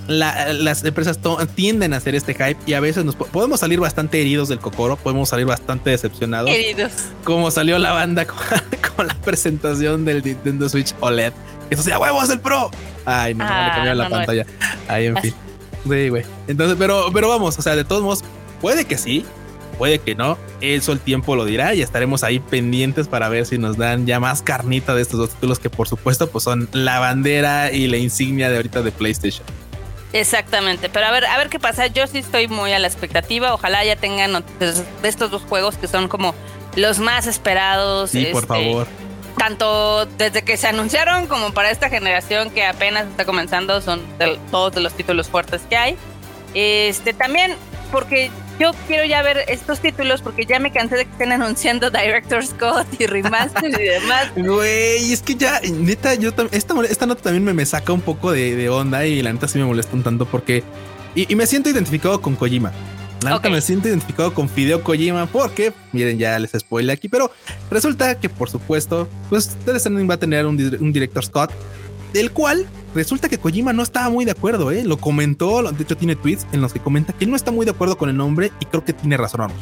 [0.07, 1.19] las empresas
[1.57, 4.97] tienden a hacer este hype y a veces nos podemos salir bastante heridos del cocoro,
[4.97, 6.51] podemos salir bastante decepcionados.
[6.51, 6.93] Heridos.
[7.25, 8.27] Como salió la banda
[8.97, 11.33] con, la presentación del Nintendo Switch OLED.
[11.71, 12.71] Eso sea, huevos el Pro.
[13.07, 14.47] Ay, no, le ah, cambiaron la pantalla.
[14.87, 15.35] Ahí, en fin.
[15.89, 16.25] Sí, güey.
[16.47, 18.23] Entonces, pero, pero vamos, o sea, de todos modos,
[18.61, 19.25] puede que sí,
[19.75, 20.39] puede que no.
[20.61, 24.21] Eso el tiempo lo dirá y estaremos ahí pendientes para ver si nos dan ya
[24.21, 27.97] más carnita de estos dos títulos que por supuesto pues son la bandera y la
[27.97, 29.45] insignia de ahorita de PlayStation.
[30.13, 31.89] Exactamente, pero a ver, a ver qué pasa.
[31.89, 33.53] Yo sí estoy muy a la expectativa.
[33.53, 36.35] Ojalá ya tengan noticias de estos dos juegos que son como
[36.77, 38.11] los más esperados.
[38.11, 38.87] Sí, por este, favor
[39.37, 44.01] tanto desde que se anunciaron como para esta generación que apenas está comenzando, son
[44.51, 45.97] todos de los títulos fuertes que hay.
[46.55, 47.57] Este también
[47.91, 51.91] porque yo quiero ya ver estos títulos porque ya me cansé de que estén anunciando
[51.91, 54.33] Director's Scott y Remaster y demás.
[54.37, 58.33] Güey, es que ya, neta, yo esta, esta nota también me, me saca un poco
[58.33, 60.63] de, onda y la neta sí me molesta un tanto porque.
[61.15, 62.73] y me siento identificado con Kojima.
[63.25, 67.31] La me siento identificado con Fideo Kojima porque, miren, ya les spoilé aquí, pero
[67.71, 70.59] resulta que por supuesto, pues Stranding va a tener un,
[70.93, 71.51] director Scott,
[72.15, 74.85] del cual resulta que Kojima no estaba muy de acuerdo, ¿eh?
[74.85, 77.67] Lo comentó, de hecho tiene tweets en los que comenta que él no está muy
[77.67, 79.53] de acuerdo con el nombre y creo que tiene razón,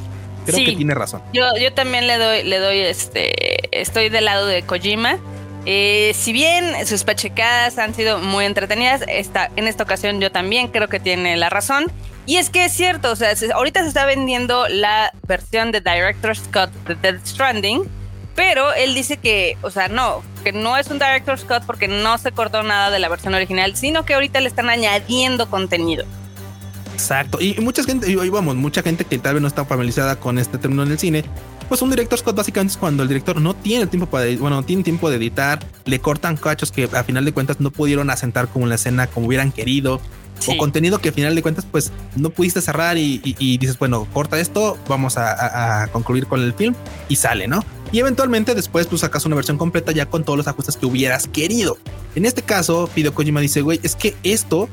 [0.45, 1.23] Creo que tiene razón.
[1.33, 5.19] Yo, yo también le doy, le doy, este, estoy del lado de Kojima.
[5.65, 10.69] Eh, si bien sus pachecadas han sido muy entretenidas, esta, en esta ocasión yo también
[10.69, 11.91] creo que tiene la razón.
[12.27, 16.43] Y es que es cierto, o sea, ahorita se está vendiendo la versión de Director's
[16.53, 17.85] Cut de Death Stranding,
[18.35, 22.19] pero él dice que, o sea, no, que no es un Director's Cut porque no
[22.19, 26.05] se cortó nada de la versión original, sino que ahorita le están añadiendo contenido.
[26.95, 30.39] Exacto, y mucha gente, y vamos, mucha gente que tal vez no está familiarizada con
[30.39, 31.25] este término en el cine,
[31.69, 34.63] pues un director's cut básicamente es cuando el director no tiene tiempo para, bueno, no
[34.63, 38.49] tiene tiempo de editar, le cortan cachos que a final de cuentas no pudieron asentar
[38.49, 40.01] como la escena como hubieran querido,
[40.47, 43.19] o contenido que al final de cuentas pues no pudiste cerrar y,
[43.59, 46.75] dices, bueno, corta esto, vamos a, concluir con el film
[47.09, 47.65] y sale, ¿no?
[47.93, 51.29] Y eventualmente después tú sacas una versión completa ya con todos los ajustes que hubieras
[51.29, 51.77] querido.
[52.15, 54.69] En este caso, Hideo Kojima dice, güey, es que esto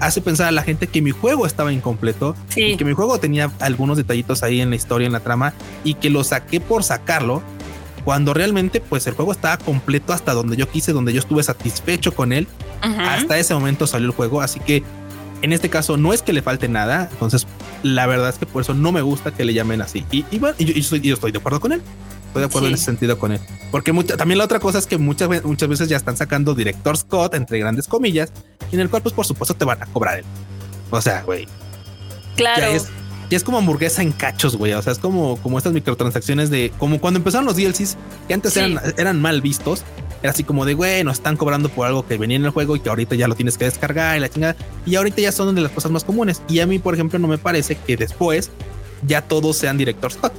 [0.00, 3.50] hace pensar a la gente que mi juego estaba incompleto y que mi juego tenía
[3.60, 7.42] algunos detallitos ahí en la historia, en la trama y que lo saqué por sacarlo
[8.04, 12.14] cuando realmente pues el juego estaba completo hasta donde yo quise, donde yo estuve satisfecho
[12.14, 12.46] con él.
[12.80, 14.84] Hasta ese momento salió el juego, así que
[15.42, 17.46] en este caso no es que le falte nada, entonces
[17.82, 20.04] la verdad es que por eso no me gusta que le llamen así.
[20.10, 21.82] Y, bueno, yo, estoy, de acuerdo con él.
[22.36, 23.40] Estoy de acuerdo en ese sentido con él.
[23.70, 27.34] Porque también la otra cosa es que muchas, muchas veces ya están sacando Director Scott,
[27.34, 28.30] entre grandes comillas,
[28.72, 30.24] en el cual pues por supuesto te van a cobrar él.
[30.90, 31.46] O sea, güey.
[32.36, 32.60] Claro.
[32.60, 32.88] Ya es,
[33.30, 34.74] es como hamburguesa en cachos, güey.
[34.74, 37.96] O sea, es como, como estas microtransacciones de como cuando empezaron los DLCs
[38.28, 39.82] que antes eran, eran mal vistos
[40.22, 42.74] era así como de, güey, nos están cobrando por algo que venía en el juego
[42.76, 44.56] y que ahorita ya lo tienes que descargar y la chingada.
[44.84, 46.42] Y ahorita ya son de las cosas más comunes.
[46.48, 48.50] Y a mí, por ejemplo, no me parece que después
[49.06, 50.32] ya todos sean director Scott.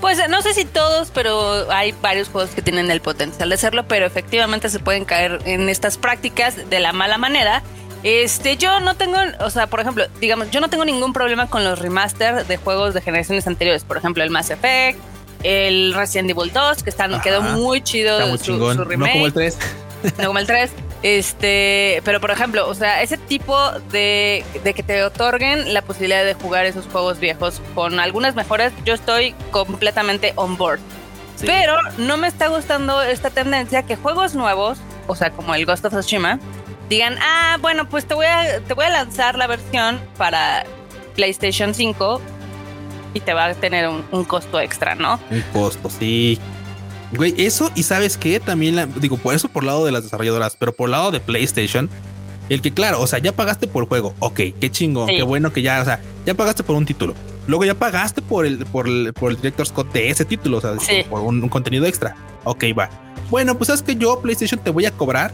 [0.00, 3.88] Pues no sé si todos, pero hay varios juegos que tienen el potencial de hacerlo,
[3.88, 7.62] pero efectivamente se pueden caer en estas prácticas de la mala manera.
[8.02, 11.64] Este, yo no tengo, o sea, por ejemplo, digamos, yo no tengo ningún problema con
[11.64, 15.00] los remaster de juegos de generaciones anteriores, por ejemplo, el Mass Effect,
[15.42, 18.98] el Resident Evil 2, que está, quedó muy chido su, remake.
[18.98, 19.58] No como el 3.
[20.18, 20.70] no como el 3.
[21.02, 26.24] Este, pero por ejemplo, o sea, ese tipo de, de, que te otorguen la posibilidad
[26.24, 30.80] de jugar esos juegos viejos con algunas mejoras, yo estoy completamente on board.
[31.40, 35.84] Pero no me está gustando esta tendencia que juegos nuevos, o sea, como el Ghost
[35.84, 36.38] of Tsushima,
[36.88, 40.64] digan, ah, bueno, pues te voy a, te voy a lanzar la versión para
[41.14, 42.20] PlayStation 5
[43.14, 45.20] y te va a tener un, costo extra, ¿no?
[45.30, 46.38] Un costo, sí.
[47.12, 50.72] Güey, eso y sabes qué, también digo, por eso por lado de las desarrolladoras, pero
[50.72, 51.88] por lado de PlayStation,
[52.48, 55.52] el que claro, o sea, ya pagaste por el juego, ok, qué chingo, qué bueno
[55.52, 57.14] que ya, o sea, ya pagaste por un título,
[57.46, 60.60] luego ya pagaste por el, por el, por el Director Scott de ese título, o
[60.60, 60.74] sea,
[61.08, 62.90] por un, contenido extra, ok, va.
[63.30, 65.32] bueno, pues sabes que yo, PlayStation, te voy a cobrar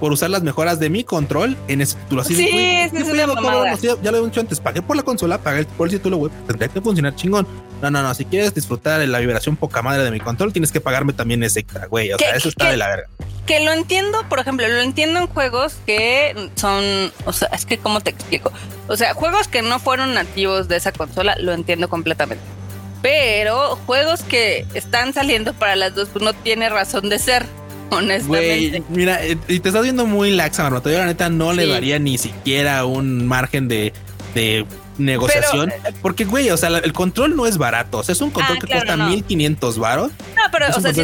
[0.00, 2.22] por usar las mejoras de mi control en ese título.
[2.22, 3.76] Así sí, es una mamada.
[3.76, 6.68] ya, lo he dicho antes, pagué por la consola, pagué por el título web, tendría
[6.68, 7.46] que funcionar chingón.
[7.82, 10.72] No, no, no, si quieres disfrutar de la vibración poca madre de mi control, tienes
[10.72, 12.12] que pagarme también ese extra, güey.
[12.12, 13.08] O sea, eso está de la verga.
[13.46, 17.78] Que lo entiendo, por ejemplo, lo entiendo en juegos que son, o sea, es que
[17.78, 18.52] cómo te explico.
[18.88, 22.44] O sea, juegos que no fueron nativos de esa consola, lo entiendo completamente.
[23.02, 27.46] Pero juegos que están saliendo para las dos, pues no tiene razón de ser
[27.96, 28.82] honestamente.
[28.88, 30.90] mira, eh, y te estás viendo muy laxa, Marmota.
[30.90, 33.92] Yo la neta no le daría ni siquiera un margen de,
[34.98, 35.70] negociación.
[35.70, 37.98] Eh, porque, güey, o sea, el control no es barato.
[37.98, 40.12] O sea, es un control ah, que cuesta 1500 varos.
[40.36, 41.00] No, pero, o sea, sí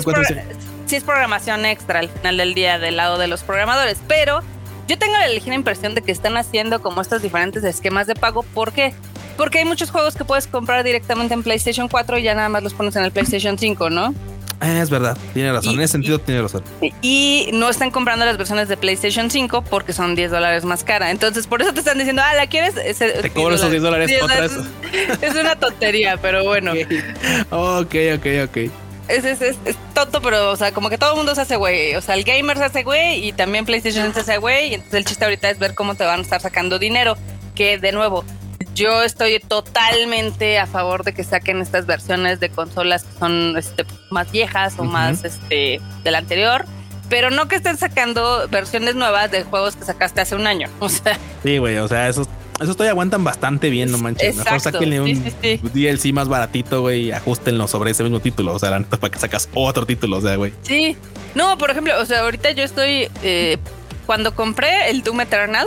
[0.97, 3.99] es, programación extra al final del día del lado de los programadores.
[4.07, 4.41] Pero
[4.87, 8.43] yo tengo la ligera impresión de que están haciendo como estos diferentes esquemas de pago.
[8.43, 8.95] ¿Por qué?
[9.37, 12.63] Porque hay muchos juegos que puedes comprar directamente en PlayStation 4 y ya nada más
[12.63, 14.15] los pones en el PlayStation 5, ¿no?
[14.61, 15.75] Ah, es verdad, tiene razón.
[15.75, 16.63] en ese sentido, tiene razón.
[17.03, 21.11] Y no están comprando las versiones de PlayStation 5 porque son 10 dólares más cara.
[21.11, 22.75] Entonces, por eso te están diciendo, ah, ¿la quieres?
[22.75, 24.47] te cobro esos 10 dólares otra
[25.21, 26.73] Es una tontería, pero bueno.
[27.51, 28.57] Ok, ok, ok.
[29.09, 29.57] Es, es, es,
[29.95, 31.95] tonto, pero, o sea, como que todo el mundo se hace güey.
[31.95, 34.71] O sea, el gamer se hace güey y también PlayStation se hace güey.
[34.71, 37.17] Y entonces el chiste ahorita es ver cómo te van a estar sacando dinero.
[37.55, 38.25] Que, de nuevo,
[38.75, 43.85] yo estoy totalmente a favor de que saquen estas versiones de consolas que son este,
[44.11, 46.67] más viejas o más este, del anterior.
[47.09, 50.69] Pero no que estén sacando versiones nuevas de juegos que sacaste hace un año.
[50.81, 51.19] O sea.
[51.43, 51.77] Sí, güey.
[51.79, 52.29] O sea, esos,
[52.61, 54.37] esos todavía aguantan bastante bien, no manches.
[54.37, 55.23] Mejor saquenle un
[55.73, 58.55] DLC más baratito, güey, y ajustenlo sobre ese mismo título.
[58.55, 60.53] O sea, la neta, para que sacas otro título, o sea, güey.
[60.63, 60.97] Sí.
[61.35, 63.09] No, por ejemplo, o sea, ahorita yo estoy.
[63.23, 63.59] Eh,
[64.07, 65.67] cuando compré el Doom Eternal,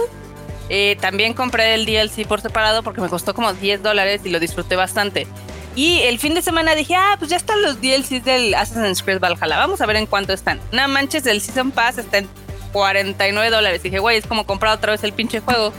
[0.69, 4.39] eh, también compré el DLC por separado porque me costó como 10 dólares y lo
[4.39, 5.27] disfruté bastante.
[5.75, 9.19] Y el fin de semana dije, ah, pues ya están los DLCs del Assassin's Creed
[9.19, 9.57] Valhalla.
[9.57, 10.59] Vamos a ver en cuánto están.
[10.71, 12.29] No manches, el Season Pass está en
[12.73, 13.81] 49 dólares.
[13.81, 15.73] Dije, güey, es como comprar otra vez el pinche juego.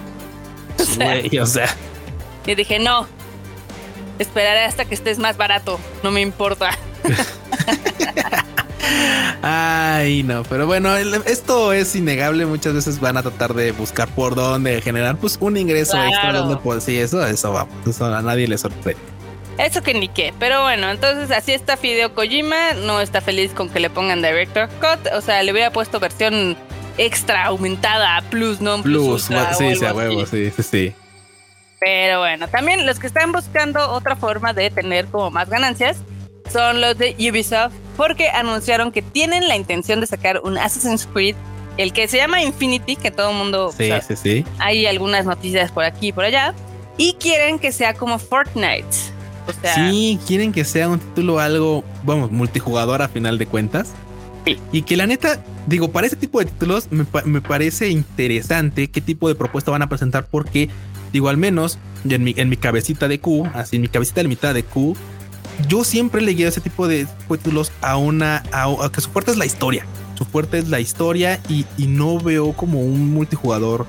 [0.79, 1.77] o sea.
[2.47, 3.07] Y dije, no,
[4.19, 5.79] esperaré hasta que estés más barato.
[6.03, 6.71] No me importa.
[9.43, 12.47] Ay, no, pero bueno, esto es innegable.
[12.47, 16.57] Muchas veces van a tratar de buscar por dónde generar pues un ingreso extra donde
[16.57, 19.01] pues sí, eso, eso vamos, eso a nadie le sorprende.
[19.59, 23.69] Eso que ni qué, pero bueno, entonces así está Fideo Kojima, no está feliz con
[23.69, 26.57] que le pongan Director Cut, o sea, le hubiera puesto versión
[26.97, 30.95] extra aumentada, plus, no plus, plus sí, sí, a huevo, sí, sí, sí.
[31.79, 35.99] Pero bueno, también los que están buscando otra forma de tener como más ganancias
[36.51, 41.37] son los de Ubisoft porque anunciaron que tienen la intención de sacar un Assassin's Creed,
[41.77, 43.75] el que se llama Infinity, que todo el mundo...
[43.77, 44.45] Sí, sí, sí.
[44.59, 46.55] Hay algunas noticias por aquí y por allá.
[46.97, 48.85] Y quieren que sea como Fortnite.
[49.47, 53.93] O sea, sí, quieren que sea un título algo, vamos, multijugador a final de cuentas.
[54.45, 54.59] Sí.
[54.73, 59.01] Y que la neta, digo, para ese tipo de títulos me, me, parece interesante qué
[59.01, 60.71] tipo de propuesta van a presentar porque,
[61.13, 64.29] digo, al menos en mi, en mi cabecita de Q, así en mi cabecita de
[64.29, 64.97] mitad de Q,
[65.69, 69.47] yo siempre le ese tipo de títulos a una, a, que su fuerte es la
[69.47, 69.87] historia.
[70.17, 73.87] Su fuerte es la historia y, no veo como un multijugador.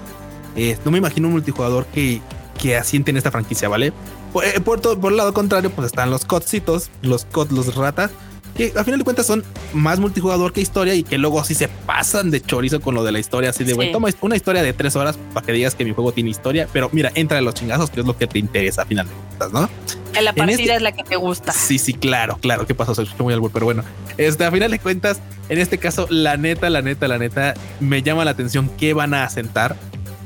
[0.55, 2.21] Eh, no me imagino un multijugador que,
[2.61, 3.93] que asiente en esta franquicia, ¿vale?
[4.31, 8.11] Por, eh, por, por el lado contrario, pues están los codcitos, los cod, los ratas,
[8.55, 11.67] que al final de cuentas son más multijugador que historia y que luego así se
[11.67, 14.73] pasan de chorizo con lo de la historia, así de, güey, toma una historia de
[14.73, 17.53] tres horas para que digas que mi juego tiene historia, pero mira, entra en los
[17.53, 20.00] chingazos, que es lo que te interesa al final de cuentas, ¿no?
[20.13, 21.51] En la partida este es la que te gusta.
[21.51, 22.65] Sí, sí, claro, claro.
[22.65, 22.93] ¿Qué pasó?
[22.95, 23.83] Se escuchó muy albur, pero bueno.
[24.17, 28.01] Este, a final de cuentas, en este caso, la neta, la neta, la neta, me
[28.03, 29.75] llama la atención qué van a asentar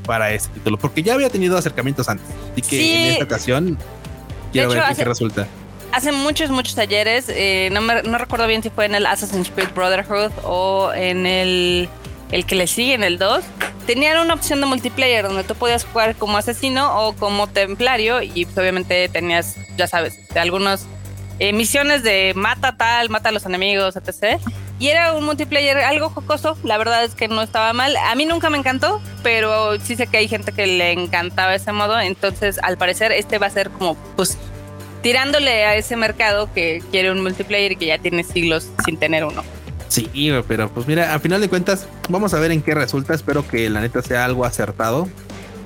[0.05, 2.27] para este título, porque ya había tenido acercamientos antes.
[2.51, 3.77] Así que en esta ocasión
[4.51, 5.47] quiero ver qué resulta
[5.95, 7.25] hace muchos, muchos talleres.
[7.29, 11.25] Eh, no, me, no recuerdo bien si fue en el Assassin's Creed Brotherhood o en
[11.25, 11.89] el,
[12.35, 13.43] el que le sigue, en el 2.
[13.87, 18.45] Tenían una opción de multiplayer donde tú podías jugar como asesino o como templario y
[18.45, 20.85] pues, obviamente tenías, ya sabes, algunas
[21.39, 24.41] eh, misiones de mata tal, mata a los enemigos, etc.
[24.79, 27.95] Y era un multiplayer algo jocoso, la verdad es que no estaba mal.
[27.95, 31.71] A mí nunca me encantó, pero sí sé que hay gente que le encantaba ese
[31.71, 34.37] modo, entonces al parecer este va a ser como pues
[35.01, 39.23] tirándole a ese mercado que quiere un multiplayer y que ya tiene siglos sin tener
[39.23, 39.54] uno.
[39.87, 43.13] Sí, pero pues mira, a final de cuentas, vamos a ver en qué resulta.
[43.13, 45.07] Espero que la neta sea algo acertado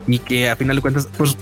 [0.07, 1.37] y que a final de cuentas, pues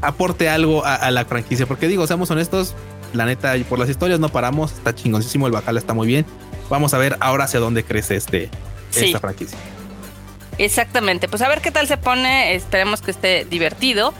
[0.00, 1.66] aporte algo a, la franquicia.
[1.66, 2.74] Porque digo, seamos honestos,
[3.12, 6.26] la neta, por las historias no paramos, está chingoncísimo, el bacal está muy bien.
[6.70, 8.50] Vamos a ver ahora hacia dónde crece este,
[8.94, 9.58] esta franquicia.
[10.58, 14.12] Exactamente, pues a ver qué tal se pone, esperemos que esté divertido.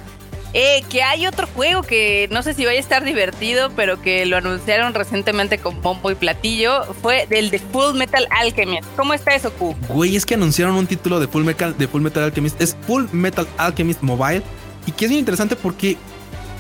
[0.55, 4.25] Eh, que hay otro juego que no sé si vaya a estar divertido, pero que
[4.25, 6.85] lo anunciaron recientemente con bombo y platillo.
[7.03, 8.85] Fue del de Full Metal Alchemist.
[8.97, 9.77] ¿Cómo está eso, Q?
[9.89, 12.61] Güey, es que anunciaron un título de Full Metal, de Full Metal Alchemist.
[12.61, 14.43] Es Full Metal Alchemist Mobile.
[14.87, 15.99] Y que es bien interesante porque,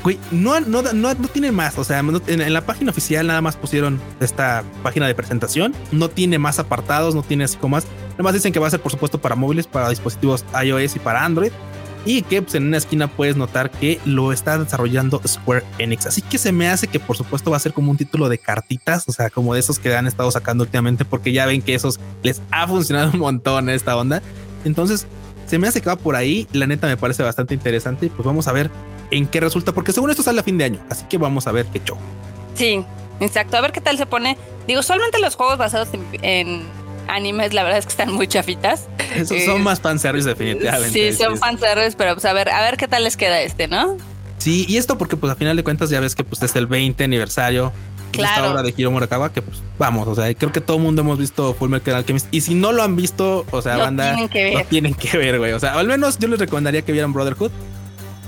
[0.02, 1.78] güey, no, no, no, tiene más.
[1.78, 5.74] O sea, en, la página oficial nada más pusieron esta página de presentación.
[5.92, 7.86] No tiene más apartados, no tiene así como más.
[8.10, 10.98] Nada más dicen que va a ser, por supuesto, para móviles, para dispositivos iOS y
[10.98, 11.52] para Android
[12.08, 16.06] y que pues, en una esquina puedes notar que lo está desarrollando Square Enix.
[16.06, 18.38] Así que se me hace que por supuesto va a ser como un título de
[18.38, 21.74] cartitas, o sea, como de esos que han estado sacando últimamente porque ya ven que
[21.74, 24.22] esos les ha funcionado un montón esta onda.
[24.64, 25.06] Entonces,
[25.44, 28.48] se me hace que va por ahí, la neta me parece bastante interesante pues vamos
[28.48, 28.70] a ver
[29.10, 31.52] en qué resulta, porque según esto sale a fin de año, así que vamos a
[31.52, 31.98] ver qué show.
[32.54, 32.82] Sí,
[33.20, 34.38] exacto, a ver qué tal se pone.
[34.66, 35.88] Digo, solamente los juegos basados
[36.22, 36.62] en
[37.08, 38.88] animes, la verdad es que están muy chafitas.
[39.14, 41.12] Esos son eh, más fanservice definitivamente.
[41.12, 43.96] Sí, son fanservice, pero pues a ver, a ver qué tal les queda este, ¿no?
[44.38, 46.66] Sí, y esto porque pues a final de cuentas ya ves que pues es el
[46.66, 47.72] 20 aniversario
[48.12, 50.82] de esta obra de Hiro Murakawa que pues vamos, o sea, creo que todo el
[50.82, 54.14] mundo hemos visto Full Metal Alchemist y si no lo han visto, o sea, banda,
[54.14, 54.54] tienen que ver.
[54.54, 55.52] lo tienen que ver, güey.
[55.52, 57.50] O sea, al menos yo les recomendaría que vieran Brotherhood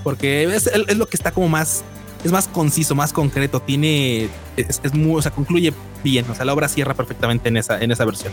[0.02, 1.84] porque es, es lo que está como más
[2.24, 5.72] es más conciso, más concreto, tiene es, es, muy, o sea, concluye
[6.04, 8.32] bien, o sea, la obra cierra perfectamente en esa en esa versión.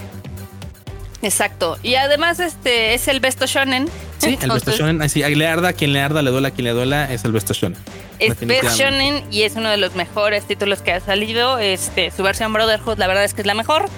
[1.22, 1.78] Exacto.
[1.84, 3.90] Y además, este es el Besto Shonen.
[4.20, 5.02] Sí, el Besto Shonen.
[5.02, 7.80] Así, le arda, quien le arda, le duela, quien le duela, es el Besto Shonen.
[8.20, 11.60] Es Best Shonen y es uno de los mejores títulos que ha salido.
[11.60, 13.90] Este, su versión Brotherhood, la verdad es que es la mejor.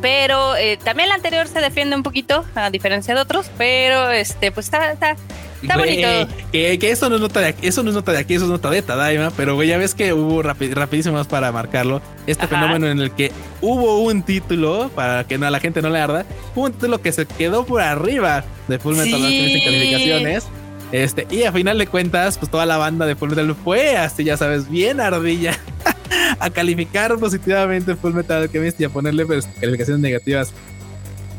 [0.00, 3.50] Pero eh, también la anterior se defiende un poquito, a diferencia de otros.
[3.58, 5.16] Pero este, pues está, está,
[5.62, 6.08] Está bonito.
[6.52, 8.50] Que, eso no es nota de aquí, eso no es nota de aquí, eso es
[8.50, 12.00] nota de Tadaima, pero güey, ya ves que hubo rapidísimo más para marcarlo.
[12.26, 15.90] Este fenómeno en el que hubo un título, para que no, a la gente no
[15.90, 19.62] le arda, hubo un título que se quedó por arriba de Full Metal sí.
[19.64, 20.44] calificaciones.
[20.92, 24.24] Este, y a final de cuentas, pues toda la banda de Full Metal fue así,
[24.24, 25.56] ya sabes, bien ardilla
[26.40, 30.52] a calificar positivamente Full Metal Alchemist y a ponerle pues, calificaciones negativas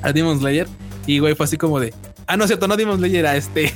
[0.01, 0.67] a Demon Slayer.
[1.05, 1.93] Y güey, fue así como de,
[2.27, 3.73] ah, no es cierto, no Demon Slayer, a este.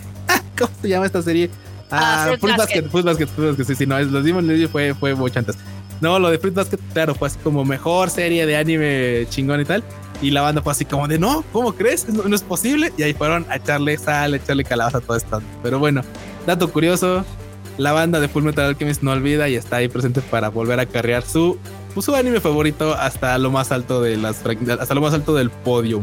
[0.59, 1.49] ¿Cómo se llama esta serie?
[1.91, 5.13] Ah, ah Fruit, Basket, Fruit Basket, Fruit Basket, sí, sí, no, los dimos, fue, fue
[5.13, 5.55] mucho antes.
[6.01, 9.65] No, lo de Fruit Basket, claro, fue así como mejor serie de anime chingón y
[9.65, 9.83] tal.
[10.21, 12.07] Y la banda fue así como de, no, ¿cómo crees?
[12.09, 12.91] No, es posible.
[12.97, 15.41] Y ahí fueron a echarle sal, a echarle calabaza a todo esto.
[15.61, 16.01] Pero bueno,
[16.45, 17.25] dato curioso,
[17.77, 20.85] la banda de Full Metal Alchemist no olvida y está ahí presente para volver a
[20.85, 21.57] carrear su,
[21.93, 25.49] pues, su anime favorito hasta lo más alto de las hasta lo más alto del
[25.49, 26.01] podio.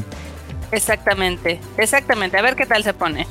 [0.71, 2.39] Exactamente, exactamente.
[2.39, 3.27] A ver qué tal se pone.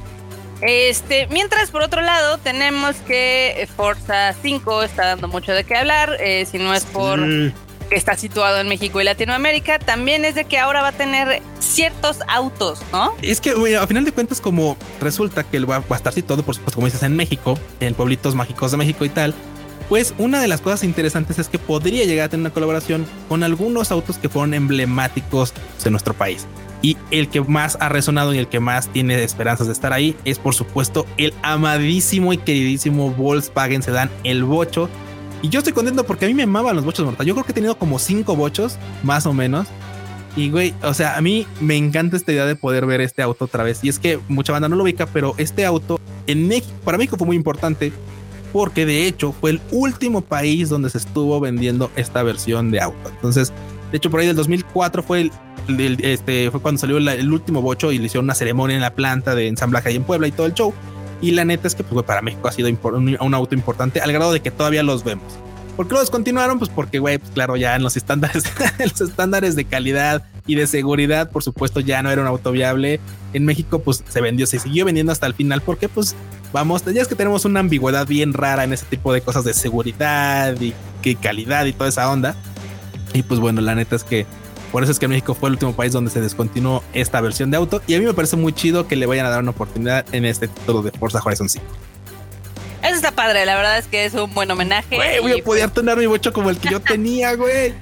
[0.62, 6.18] Este, mientras por otro lado tenemos que Forza 5 está dando mucho de qué hablar,
[6.20, 7.20] eh, si no es por
[7.92, 11.42] que está situado en México y Latinoamérica, también es de que ahora va a tener
[11.60, 13.14] ciertos autos, ¿no?
[13.22, 16.76] Es que, a final de cuentas, como resulta que va a estar situado, por supuesto,
[16.76, 19.36] como dices, en México, en pueblitos mágicos de México y tal,
[19.90, 23.44] pues una de las cosas interesantes es que podría llegar a tener una colaboración con
[23.44, 26.48] algunos autos que fueron emblemáticos de nuestro país.
[26.82, 30.16] Y el que más ha resonado y el que más tiene esperanzas de estar ahí
[30.26, 34.90] es, por supuesto, el amadísimo y queridísimo Volkswagen Sedan, el Bocho.
[35.44, 37.28] Y yo estoy contento porque a mí me amaban los bochos mortales.
[37.28, 39.68] Yo creo que he tenido como cinco bochos, más o menos.
[40.36, 43.46] Y güey, o sea, a mí me encanta esta idea de poder ver este auto
[43.46, 43.84] otra vez.
[43.84, 47.18] Y es que mucha banda no lo ubica, pero este auto en México, para México
[47.18, 47.92] fue muy importante
[48.54, 53.10] porque de hecho fue el último país donde se estuvo vendiendo esta versión de auto.
[53.10, 53.54] Entonces,
[53.92, 55.32] de hecho, por ahí del 2004 fue el
[55.68, 59.36] este, fue cuando salió el último bocho y le hicieron una ceremonia en la planta
[59.36, 60.74] de ensamblaje ahí en Puebla y todo el show.
[61.22, 64.34] Y la neta es que pues, para México ha sido un, auto importante al grado
[64.34, 65.34] de que todavía los vemos.
[65.76, 66.58] ¿Por qué lo descontinuaron?
[66.60, 68.44] Pues porque, güey, pues claro, ya en los estándares,
[68.80, 73.00] los estándares de calidad y de seguridad, por supuesto, ya no era un auto viable.
[73.34, 76.16] En México, pues se vendió, se siguió vendiendo hasta el final, porque, pues,
[76.52, 79.54] vamos, ya es que tenemos una ambigüedad bien rara en ese tipo de cosas de
[79.54, 82.36] seguridad y, y calidad y toda esa onda.
[83.14, 84.26] Y pues bueno, la neta es que
[84.72, 87.58] por eso es que México fue el último país donde se descontinuó esta versión de
[87.58, 87.82] auto.
[87.88, 90.26] Y a mí me parece muy chido que le vayan a dar una oportunidad en
[90.26, 91.66] este título de Forza Horizon 5.
[92.82, 94.96] Eso está padre, la verdad es que es un buen homenaje.
[94.96, 97.74] Güey, voy a poder tener mi bocho como el que yo tenía, güey.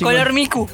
[0.00, 0.68] Color Miku.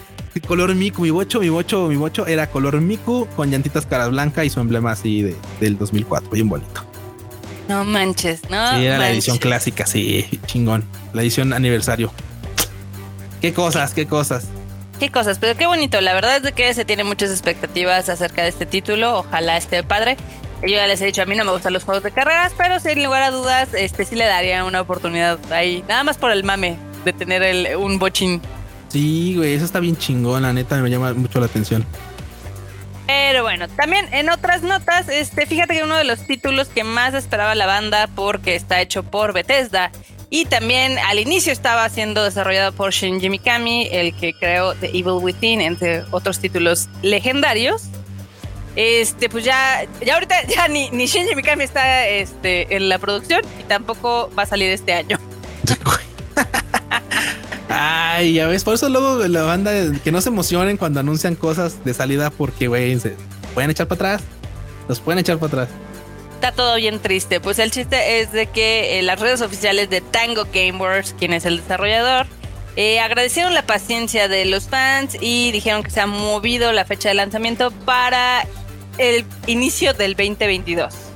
[0.47, 4.45] color Miku, mi bocho, mi bocho, mi bocho era color Miku con llantitas cara blanca
[4.45, 6.85] y su emblema así de, del 2004, bien bonito.
[7.69, 8.77] No manches, no.
[8.77, 10.85] Sí, era la edición clásica, sí, chingón.
[11.13, 12.11] La edición aniversario.
[13.43, 14.49] Qué cosas, qué cosas.
[14.99, 16.01] Qué cosas, pero qué bonito.
[16.01, 19.19] La verdad es de que se tiene muchas expectativas acerca de este título.
[19.19, 20.17] Ojalá esté padre.
[20.63, 22.81] Yo ya les he dicho, a mí no me gustan los juegos de carreras, pero
[22.81, 25.85] sin lugar a dudas, este sí le daría una oportunidad ahí.
[25.89, 28.43] Nada más por el mame de tener el, un bochín.
[28.89, 31.87] Sí, güey, eso está bien chingón, la neta me llama mucho la atención.
[33.07, 37.15] Pero bueno, también en otras notas, este, fíjate que uno de los títulos que más
[37.15, 39.93] esperaba la banda porque está hecho por Bethesda
[40.31, 45.23] y también al inicio estaba siendo desarrollado por Shinji Mikami, el que creó The Evil
[45.23, 47.85] Within, entre otros títulos legendarios.
[48.77, 53.43] Este, pues ya, ya ahorita ya ni, ni Shinji Mikami está este, en la producción
[53.59, 55.19] y tampoco va a salir este año.
[57.71, 59.73] Ay, ya ves, por eso luego la banda
[60.03, 63.15] que no se emocionen cuando anuncian cosas de salida porque, güey, se
[63.55, 64.29] pueden echar para atrás.
[64.89, 65.88] Los pueden echar para atrás.
[66.39, 67.41] Está todo bien triste.
[67.41, 71.45] Pues el chiste es de que eh, las redes oficiales de Tango Gameworks, quien es
[71.45, 72.29] el desarrollador,
[72.77, 77.09] eh, agradecieron la paciencia de los fans y dijeron que se ha movido la fecha
[77.09, 78.47] de lanzamiento para
[78.99, 81.08] el inicio del 2022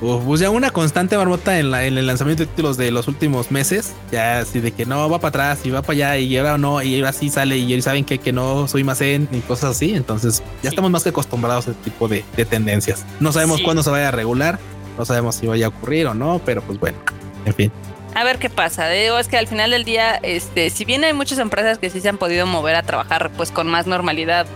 [0.00, 3.94] pues ya una constante barbota en, el lanzamiento de títulos de los últimos meses.
[4.12, 6.82] Ya así de que no va para atrás y va para allá y ahora no,
[6.82, 9.94] y ahora sí sale y saben que, que no soy más en y cosas así.
[9.94, 13.04] Entonces ya estamos más que acostumbrados a este tipo de, tendencias.
[13.20, 14.58] No sabemos cuándo se vaya a regular,
[14.96, 16.98] no sabemos si vaya a ocurrir o no, pero pues bueno,
[17.44, 17.72] en fin.
[18.14, 18.88] A ver qué pasa.
[18.88, 22.00] Digo, es que al final del día, este, si bien hay muchas empresas que sí
[22.00, 24.46] se han podido mover a trabajar pues con más normalidad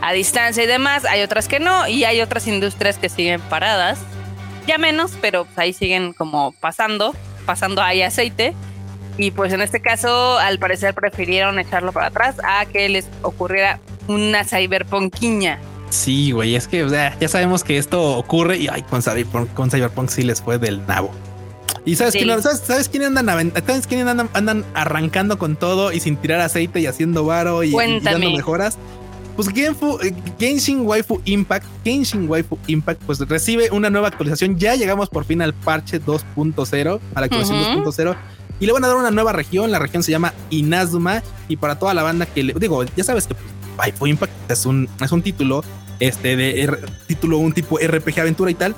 [0.00, 3.98] a distancia y demás, hay otras que no, y hay otras industrias que siguen paradas
[4.66, 7.14] ya menos, pero pues, ahí siguen como pasando,
[7.46, 8.54] pasando ahí aceite.
[9.18, 13.78] Y pues en este caso, al parecer prefirieron echarlo para atrás a que les ocurriera
[14.08, 15.58] una cyberpunkiña.
[15.90, 19.52] Sí, güey, es que o sea, ya sabemos que esto ocurre y ay, con Cyberpunk,
[19.52, 21.10] con Cyberpunk sí les fue del nabo.
[21.84, 26.16] Y sabes, quién, ¿sabes, quién andan, ¿sabes quién andan, andan arrancando con todo y sin
[26.16, 28.78] tirar aceite y haciendo varo y, y dando mejoras?
[29.36, 34.58] Pues eh, Genshin Waifu Impact, Genshin Waifu Impact, pues recibe una nueva actualización.
[34.58, 38.16] Ya llegamos por fin al parche 2.0, a la actualización 2.0.
[38.60, 39.70] Y le van a dar una nueva región.
[39.70, 41.22] La región se llama Inazuma.
[41.48, 43.46] Y para toda la banda que le digo, ya sabes que pues,
[43.78, 45.64] Waifu Impact es un, es un título,
[45.98, 48.74] este de título, un tipo RPG aventura y tal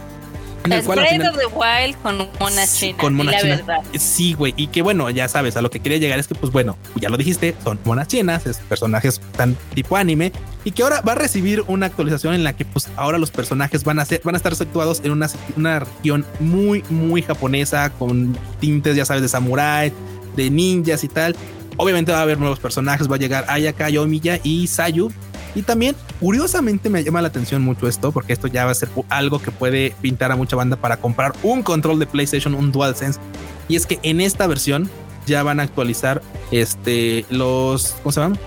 [0.72, 2.98] es of the Wild con Mona China.
[2.98, 3.56] Con Mona China.
[3.56, 3.82] Verdad.
[3.98, 4.54] Sí, güey.
[4.56, 7.08] Y que bueno, ya sabes, a lo que quería llegar es que, pues bueno, ya
[7.08, 10.32] lo dijiste, son monas chinas, es personajes tan tipo anime.
[10.64, 13.84] Y que ahora va a recibir una actualización en la que, pues ahora los personajes
[13.84, 18.36] van a ser, van a estar situados en una, una región muy, muy japonesa, con
[18.60, 19.92] tintes, ya sabes, de samurái,
[20.36, 21.36] de ninjas y tal.
[21.76, 25.10] Obviamente va a haber nuevos personajes, va a llegar Ayaka, Yomiya y Sayu,
[25.54, 28.88] y también, curiosamente, me llama la atención mucho esto, porque esto ya va a ser
[29.08, 33.20] algo que puede pintar a mucha banda para comprar un control de PlayStation, un DualSense.
[33.68, 34.90] Y es que en esta versión
[35.26, 38.38] ya van a actualizar este los ¿cómo se llaman?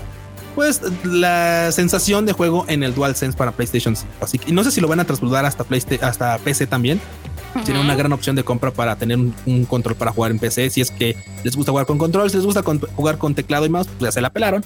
[0.54, 4.12] Pues la sensación de juego en el DualSense para PlayStation 5.
[4.22, 7.00] Así que no sé si lo van a trasladar hasta PlayStation, hasta PC también.
[7.64, 10.70] Tiene una gran opción de compra para tener un, control para jugar en PC.
[10.70, 13.70] Si es que les gusta jugar con control, si les gusta jugar con teclado y
[13.70, 14.64] mouse, pues ya se la pelaron.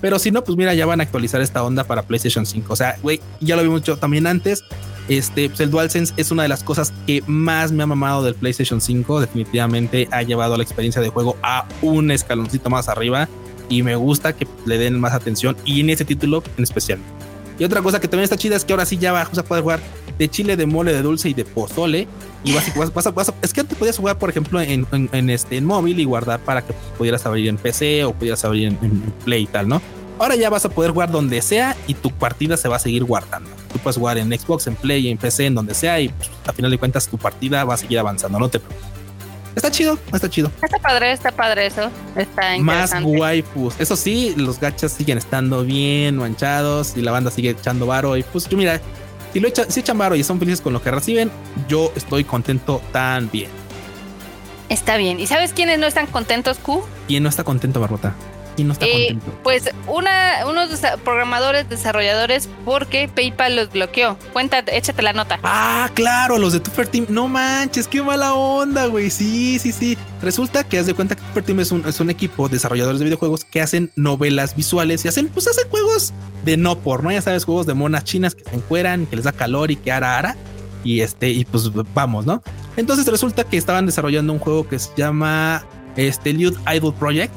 [0.00, 2.72] Pero si no, pues mira, ya van a actualizar esta onda para PlayStation 5.
[2.72, 4.64] O sea, güey, ya lo vimos también antes.
[5.08, 8.34] Este, pues el DualSense es una de las cosas que más me ha mamado del
[8.34, 9.20] PlayStation 5.
[9.20, 13.28] Definitivamente ha llevado la experiencia de juego a un escaloncito más arriba.
[13.68, 15.56] Y me gusta que le den más atención.
[15.64, 16.98] Y en ese título en especial.
[17.60, 19.62] Y otra cosa que también está chida es que ahora sí ya vas a poder
[19.62, 19.80] jugar
[20.18, 22.08] de chile, de mole, de dulce y de pozole.
[22.42, 25.66] Y vas, vas, vas, es que antes podías jugar, por ejemplo, en, en, este, en
[25.66, 29.42] móvil y guardar para que pudieras abrir en PC o pudieras abrir en, en, Play
[29.42, 29.82] y tal, ¿no?
[30.18, 33.04] Ahora ya vas a poder jugar donde sea y tu partida se va a seguir
[33.04, 33.50] guardando.
[33.70, 36.54] Tú puedes jugar en Xbox, en Play, en PC, en donde sea y pues, a
[36.54, 38.99] final de cuentas tu partida va a seguir avanzando, no te preocupes.
[39.54, 40.50] Está chido, está chido.
[40.62, 41.90] Está padre, está padre eso.
[42.16, 43.74] Está Más waifus.
[43.78, 48.16] Eso sí, los gachas siguen estando bien manchados y la banda sigue echando varo.
[48.16, 48.80] Y pues yo mira,
[49.32, 51.30] si lo si echan varo y son felices con lo que reciben,
[51.68, 53.50] yo estoy contento también.
[54.68, 55.18] Está bien.
[55.18, 56.84] ¿Y sabes quiénes no están contentos, Q?
[57.08, 58.14] ¿Quién no está contento, Barbota?
[58.64, 59.38] No está eh, contento?
[59.42, 60.70] Pues una, unos
[61.04, 64.16] programadores, desarrolladores, porque PayPal los bloqueó.
[64.32, 65.38] Cuenta, échate la nota.
[65.42, 67.06] Ah, claro, los de Tupper Team.
[67.08, 69.10] No manches, qué mala onda, güey.
[69.10, 69.98] Sí, sí, sí.
[70.22, 72.98] Resulta que haz de cuenta que Tupper Team es un, es un equipo de desarrolladores
[72.98, 76.12] de videojuegos que hacen novelas visuales y hacen, pues hacen juegos
[76.44, 77.10] de no por, ¿no?
[77.10, 79.92] Ya sabes, juegos de monas chinas que se encueran, que les da calor y que
[79.92, 80.36] ara ara.
[80.82, 82.42] Y este, y pues vamos, ¿no?
[82.76, 85.64] Entonces resulta que estaban desarrollando un juego que se llama
[85.96, 87.34] este Lude Idol Project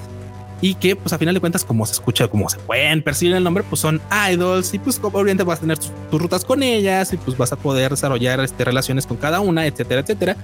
[0.64, 3.44] y que pues a final de cuentas como se escucha, como se pueden percibir el
[3.44, 4.00] nombre, pues son
[4.32, 7.58] idols y pues obviamente vas a tener tus, rutas con ellas y pues vas a
[7.58, 10.38] poder desarrollar este, relaciones con cada una, etcétera, etcétera.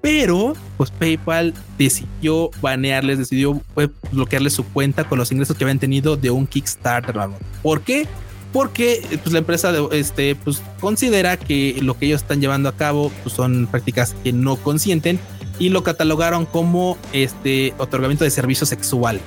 [0.00, 5.80] Pero pues PayPal decidió banearles, decidió pues, bloquearles su cuenta con los ingresos que habían
[5.80, 7.16] tenido de un Kickstarter.
[7.60, 8.06] ¿Por qué?
[8.52, 13.10] Porque pues, la empresa este, pues, considera que lo que ellos están llevando a cabo
[13.24, 15.18] pues, son prácticas que no consienten
[15.58, 19.22] y lo catalogaron como este otorgamiento de servicios sexuales.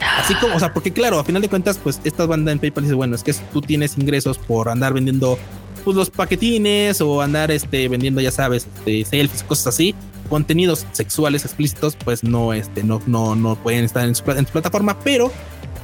[0.00, 2.84] Así como, o sea, porque claro, a final de cuentas, pues esta banda en PayPal
[2.84, 5.38] dice, bueno, es que tú tienes ingresos por andar vendiendo
[5.84, 9.94] pues, los paquetines o andar este, vendiendo, ya sabes, este, selfies, cosas así,
[10.28, 15.30] contenidos sexuales explícitos, pues no, este, no, no, no pueden estar en su, plataforma, pero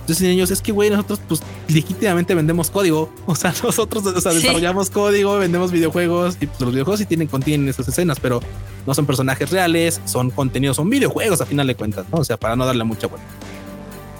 [0.01, 5.37] entonces ellos es que güey, nosotros pues legítimamente vendemos código, o sea, nosotros desarrollamos código,
[5.39, 8.41] vendemos videojuegos y pues, los videojuegos sí tienen contienen esas escenas, pero
[8.87, 12.19] no son personajes reales, son contenidos, son videojuegos a final de cuentas, ¿no?
[12.19, 13.27] O sea, para no darle mucha vuelta.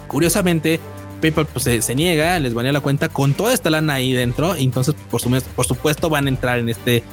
[0.07, 0.79] Curiosamente,
[1.21, 4.55] PayPal pues, se, niega, les banea la cuenta con toda esta lana ahí dentro.
[4.55, 7.03] entonces, por, supuesto, van a entrar en este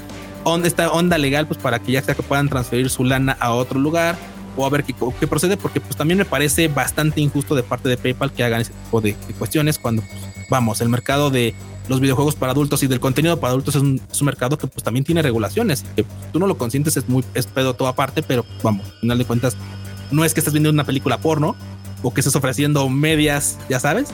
[0.45, 3.53] onda, esta onda legal, pues para que ya sea que puedan transferir su lana a
[3.53, 4.17] otro lugar
[4.57, 7.89] o a ver qué, qué procede, porque pues también me parece bastante injusto de parte
[7.89, 11.55] de PayPal que hagan ese tipo de, cuestiones cuando, pues, vamos, el mercado de
[11.89, 15.05] los videojuegos para adultos y del contenido para adultos es un, mercado que pues también
[15.05, 18.45] tiene regulaciones, que pues, tú no lo consientes, es muy es pedo toda parte, pero
[18.63, 19.57] vamos, al final de cuentas,
[20.11, 21.57] no es que estés viendo una película porno,
[22.05, 24.11] o que estés ofreciendo medias, ya sabes,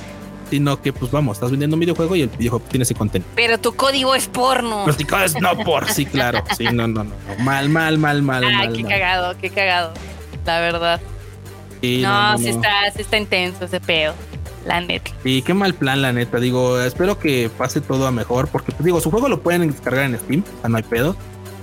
[0.48, 3.30] sino que pues vamos, estás vendiendo un videojuego y el videojuego tiene ese contenido.
[3.34, 4.82] Pero tu código es porno.
[4.84, 6.42] Pero tu código es no por, sí, claro.
[6.56, 7.14] Sí, no, no, no.
[7.40, 8.44] Mal, mal, mal, mal.
[8.44, 9.92] Ah, qué cagado, qué cagado.
[10.46, 11.00] La verdad.
[11.82, 14.14] no, sí está, sí está intenso ese pedo.
[14.66, 15.10] La neta.
[15.24, 16.38] Y qué mal plan, la neta.
[16.38, 20.04] Digo, espero que pase todo a mejor, porque pues, digo, su juego lo pueden descargar
[20.04, 21.16] en Steam, o sea, no hay pedo.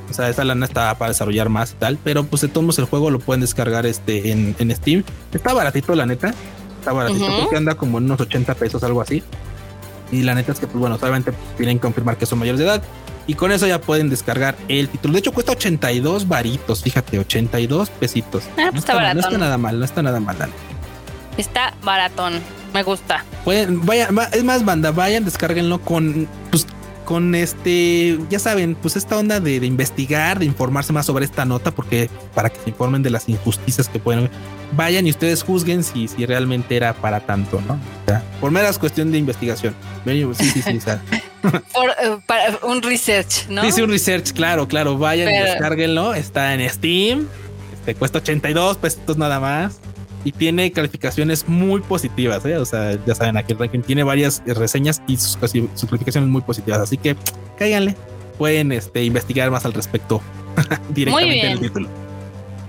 [0.10, 1.98] O sea, esa lana está para desarrollar más y tal.
[2.04, 5.04] Pero pues de todos modos el juego lo pueden descargar este en, en Steam.
[5.34, 6.34] Está baratito, la neta.
[6.80, 9.24] Está baratito porque anda como en unos 80 pesos, algo así.
[10.12, 12.66] Y la neta es que, pues bueno, solamente tienen que confirmar que son mayores de
[12.66, 12.82] edad.
[13.28, 15.14] Y con eso ya pueden descargar el título.
[15.14, 18.46] De hecho, cuesta 82 varitos, fíjate, 82 pesitos.
[18.52, 20.38] Ah, pues no, está, no está nada mal, no está nada mal.
[21.38, 22.36] Está baratón,
[22.74, 23.26] me gusta.
[23.44, 26.66] Pueden, vaya, es más, banda, vayan, descárguenlo con, pues,
[27.08, 31.72] con este, ya saben, pues esta onda de, investigar, de informarse más sobre esta nota,
[31.72, 34.30] porque para que se informen de las injusticias que pueden
[34.74, 37.76] vayan y ustedes juzguen si, si realmente era para tanto, ¿no?
[37.76, 39.74] O sea, por meras cuestión de investigación.
[40.04, 40.80] Sí, sí, sí.
[41.74, 43.64] por, eh, para un research, ¿no?
[43.64, 44.98] Sí, sí, un research, claro, claro.
[44.98, 46.14] Vayan y descárguenlo.
[46.14, 47.26] Está en Steam.
[47.72, 49.80] Este cuesta 82 pesitos nada más
[50.28, 52.46] y tiene calificaciones muy positivas.
[52.46, 52.58] ¿eh?
[52.58, 56.82] O sea, ya saben, aquí el ranking tiene varias reseñas y sus, calificaciones muy positivas.
[56.82, 57.16] Así que
[57.58, 57.96] cáiganle,
[58.38, 60.22] pueden este, investigar más al respecto
[60.90, 61.90] directamente en el título.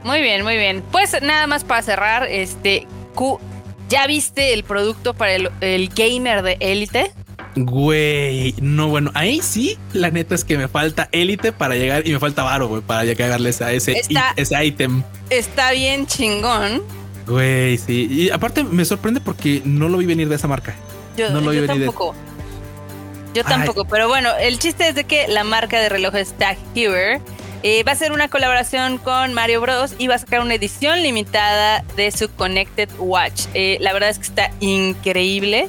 [0.04, 0.84] Muy bien, muy bien.
[0.92, 2.86] Pues nada más para cerrar, este
[3.16, 3.40] Q,
[3.88, 7.10] ¿ya viste el producto para el, gamer de élite?
[7.56, 12.12] Güey, no, bueno, ahí sí, la neta es que me falta élite para llegar y
[12.12, 14.00] me falta varo, güey, para llegarles a ese,
[14.36, 15.02] ese ítem.
[15.28, 16.82] Está bien chingón
[17.28, 18.08] Güey, sí.
[18.10, 20.74] Y aparte me sorprende porque no lo vi venir de esa marca.
[21.16, 22.14] Yo, no lo vi tampoco.
[23.34, 27.20] Yo tampoco, pero bueno, el chiste es de que la marca de relojes Tag Heuer
[27.62, 29.94] eh, va a hacer una colaboración con Mario Bros.
[29.98, 33.46] y va a sacar una edición limitada de su Connected Watch.
[33.54, 35.68] Eh, la verdad es que está increíble.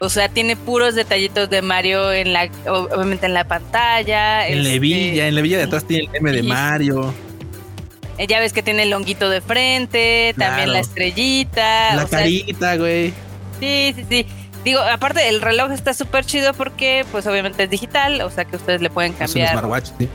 [0.00, 4.48] O sea, tiene puros detallitos de Mario en la, obviamente en la pantalla.
[4.48, 7.14] En la este, hebilla, en la hebilla de atrás tiene el M de Mario.
[8.22, 11.96] Eh, ya ves que tiene el longuito de frente, también la estrellita.
[11.96, 13.12] La carita, güey.
[13.58, 14.26] Sí, sí, sí.
[14.64, 18.54] Digo, aparte el reloj está súper chido porque pues obviamente es digital, o sea que
[18.54, 19.60] ustedes le pueden cambiar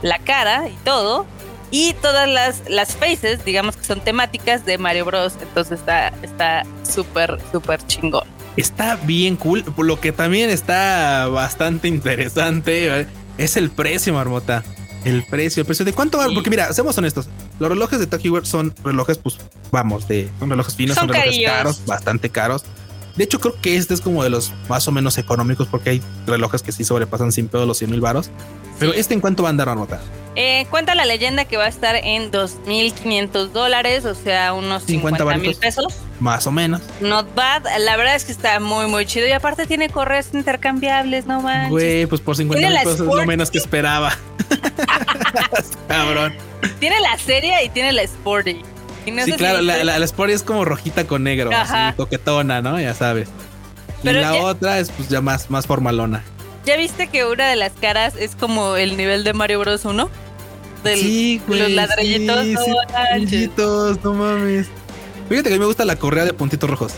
[0.00, 1.26] la cara y todo.
[1.70, 5.34] Y todas las, las faces, digamos que son temáticas de Mario Bros.
[5.42, 8.26] Entonces está está súper, súper chingón.
[8.56, 9.66] Está bien cool.
[9.76, 13.06] Lo que también está bastante interesante eh,
[13.36, 14.64] es el precio, Marmota.
[15.08, 17.28] El precio, el precio de cuánto va, porque mira, seamos honestos,
[17.58, 19.38] los relojes de Tokyo son relojes, pues
[19.70, 22.64] vamos, de son relojes finos, son, relojes caros, bastante caros.
[23.16, 26.02] De hecho, creo que este es como de los más o menos económicos porque hay
[26.26, 28.30] relojes que sí sobrepasan sin pedo los 100 mil varos.
[28.78, 29.98] Pero este en cuánto va a andar a notar?
[30.36, 35.24] Eh, cuenta la leyenda que va a estar en 2.500 dólares, o sea, unos 50
[35.36, 35.86] mil pesos.
[36.20, 36.80] Más o menos.
[37.00, 37.64] Not bad.
[37.80, 39.26] La verdad es que está muy, muy chido.
[39.26, 41.70] Y aparte tiene correos intercambiables, no manches.
[41.70, 44.12] Güey, pues por 50 mil pesos es lo menos que esperaba.
[45.88, 46.34] Cabrón.
[46.80, 48.62] Tiene la serie y tiene la Sporty.
[49.04, 52.80] sí, claro, la, la, Sporty es como rojita con negro, así, toquetona, ¿no?
[52.80, 53.28] Ya sabes.
[54.02, 56.22] y la otra es pues ya más, más formalona.
[56.64, 60.10] ¿Ya viste que una de las caras es como el nivel de Mario Bros 1?
[60.84, 61.60] sí, güey.
[61.60, 62.44] Los ladrillitos.
[62.44, 64.66] Sí, sí, ladrillitos, no mames.
[65.28, 66.94] Fíjate que a mí me gusta la correa de puntitos rojos.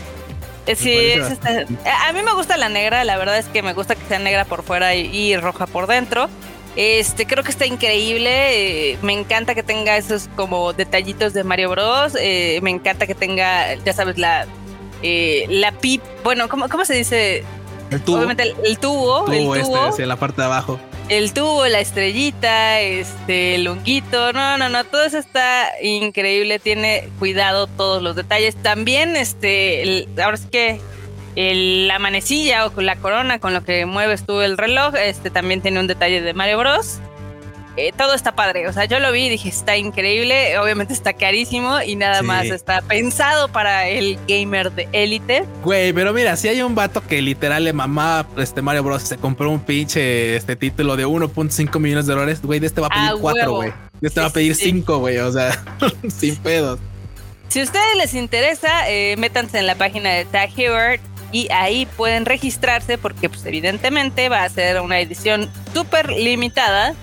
[0.67, 1.65] Eh, sí, está...
[2.07, 4.45] a mí me gusta la negra, la verdad es que me gusta que sea negra
[4.45, 6.29] por fuera y, roja por dentro.
[6.75, 8.91] Este, creo que está increíble.
[8.91, 12.13] Eh, me encanta que tenga esos como detallitos de Mario Bros.
[12.19, 14.47] Eh, me encanta que tenga, ya sabes, la,
[15.01, 16.01] la pip.
[16.23, 17.43] Bueno, ¿cómo, ¿cómo se dice?
[17.91, 18.17] El tubo.
[18.17, 19.27] Obviamente el, tubo.
[19.29, 19.87] el tubo.
[19.89, 20.79] Este, en la parte de abajo.
[21.09, 27.09] el tubo, la estrellita, este, el honguito, no, no, no, todo eso está increíble, tiene
[27.19, 28.55] cuidado todos los detalles.
[28.55, 30.79] También, este, ahora es que
[31.35, 35.79] la manecilla o la corona con lo que mueves tú el reloj, este también tiene
[35.79, 36.99] un detalle de Mario Bros.
[37.77, 38.67] Eh, todo está padre.
[38.67, 40.57] O sea, yo lo vi y dije, está increíble.
[40.59, 45.45] Obviamente está carísimo y nada más está pensado para el gamer de élite.
[45.63, 49.03] Güey, pero mira, si hay un vato que literal le mamá este Mario Bros.
[49.03, 52.87] se compró un pinche este título de 1.5 millones de dólares, güey, de este va
[52.87, 53.73] a pedir 4, güey.
[54.01, 55.17] De este va a pedir 5, güey.
[55.19, 55.63] O sea,
[56.09, 56.79] sin pedos.
[57.47, 61.01] Si a ustedes les interesa, eh, métanse en la página de Tag Hero
[61.31, 66.93] y ahí pueden registrarse porque pues evidentemente va a ser una edición súper limitada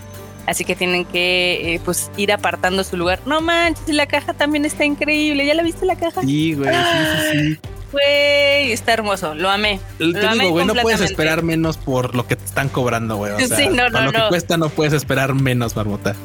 [0.48, 3.20] Así que tienen que eh, pues ir apartando su lugar.
[3.26, 5.44] No manches, la caja también está increíble.
[5.44, 6.22] ¿Ya la viste la caja?
[6.22, 7.58] Sí, güey, sí, sí, sí.
[7.92, 9.78] Güey, está hermoso, lo amé.
[9.98, 13.32] Te digo, güey, no puedes esperar menos por lo que te están cobrando, güey.
[13.32, 16.16] O sea, sí, no, no, lo que cuesta no puedes esperar menos, Marmota.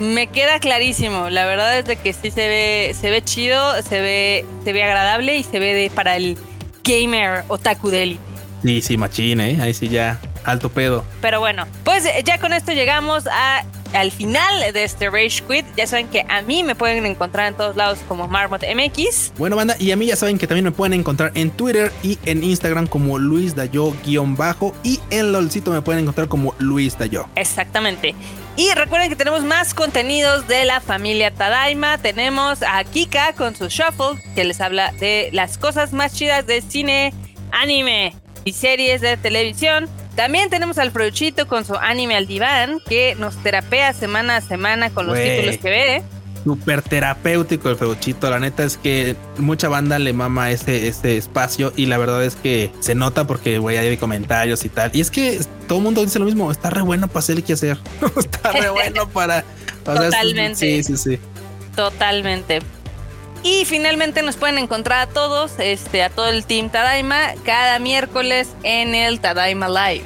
[0.00, 1.30] Me queda clarísimo.
[1.30, 4.82] La verdad es de que sí se ve, se ve chido, se ve, se ve
[4.82, 6.36] agradable y se ve de, para el
[6.84, 8.16] gamer otaku de
[8.62, 9.58] Sí, sí, machine, ¿eh?
[9.60, 11.04] Ahí sí ya alto pedo.
[11.20, 15.66] Pero bueno, pues eh, ya con esto llegamos a, al final de este Rage Quit.
[15.76, 19.32] Ya saben que a mí me pueden encontrar en todos lados como Marmot MX.
[19.36, 22.18] Bueno, banda, y a mí ya saben que también me pueden encontrar en Twitter y
[22.24, 27.26] en Instagram como Luis Dayo-bajo y en LOLcito me pueden encontrar como Luis Dayo.
[27.36, 28.14] Exactamente.
[28.56, 31.98] Y recuerden que tenemos más contenidos de la familia Tadaima.
[31.98, 36.60] Tenemos a Kika con su Shuffle, que les habla de las cosas más chidas de
[36.60, 37.14] cine,
[37.52, 38.14] anime
[38.44, 39.88] y series de televisión.
[40.20, 44.90] También tenemos al Freuchito con su anime al diván, que nos terapea semana a semana
[44.90, 46.02] con los títulos que ve.
[46.44, 48.28] Súper terapéutico el Freuchito.
[48.28, 52.36] La neta es que mucha banda le mama este, este espacio y la verdad es
[52.36, 54.90] que se nota porque, güey, hay comentarios y tal.
[54.92, 56.52] Y es que todo el mundo dice lo mismo.
[56.52, 57.78] Está re bueno para hacer que hacer.
[58.18, 59.42] está re bueno para...
[59.84, 60.54] Totalmente.
[60.54, 61.18] sí, sí, sí.
[61.74, 62.60] Totalmente.
[63.42, 68.48] Y finalmente nos pueden encontrar a todos, este, a todo el Team Tadaima, cada miércoles
[68.62, 70.04] en el Tadaima Live.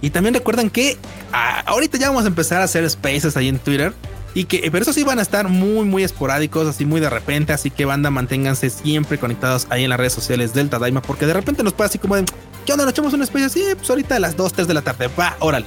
[0.00, 0.96] Y también recuerden que
[1.32, 3.92] ah, ahorita ya vamos a empezar a hacer spaces ahí en Twitter.
[4.34, 7.52] Y que, pero eso sí van a estar muy, muy esporádicos, así muy de repente.
[7.52, 11.32] Así que banda, manténganse siempre conectados ahí en las redes sociales del Tadaima, porque de
[11.32, 12.24] repente nos pasa así como de,
[12.66, 12.84] ¿qué onda?
[12.84, 13.64] ¿Nos echamos una space así?
[13.76, 15.66] Pues ahorita a las 2, 3 de la tarde, va, órale.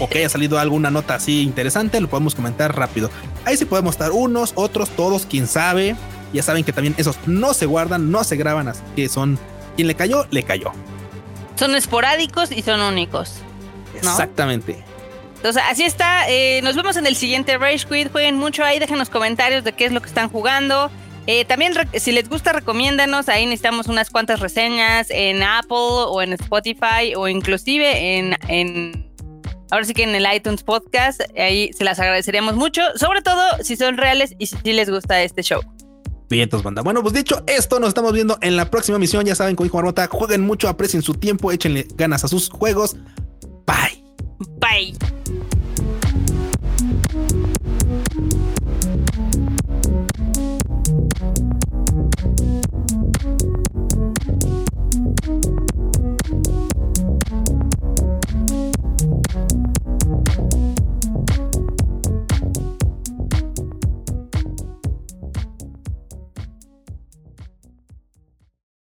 [0.00, 3.10] o que haya salido alguna nota así interesante, lo podemos comentar rápido.
[3.44, 5.96] Ahí sí podemos estar unos, otros, todos, quién sabe.
[6.32, 9.38] Ya saben que también esos no se guardan, no se graban, así que son
[9.76, 10.72] quien le cayó, le cayó.
[11.56, 13.36] Son esporádicos y son únicos.
[13.94, 14.82] Exactamente.
[15.36, 16.28] Entonces, así está.
[16.28, 18.12] Eh, nos vemos en el siguiente Rage Quit.
[18.12, 20.90] Jueguen mucho ahí, dejen los comentarios de qué es lo que están jugando.
[21.26, 23.28] Eh, también, si les gusta, recomiéndanos.
[23.28, 29.10] Ahí necesitamos unas cuantas reseñas en Apple o en Spotify o inclusive en, en
[29.70, 31.22] ahora sí que en el iTunes Podcast.
[31.38, 32.82] Ahí se las agradeceríamos mucho.
[32.96, 35.62] Sobre todo si son reales y si les gusta este show.
[36.30, 36.80] Vientos, banda.
[36.82, 39.26] Bueno, pues dicho esto, nos estamos viendo en la próxima misión.
[39.26, 42.96] Ya saben, con Hijo Marmota, jueguen mucho, aprecien su tiempo, échenle ganas a sus juegos.
[43.66, 44.04] Bye.
[44.60, 44.96] Bye.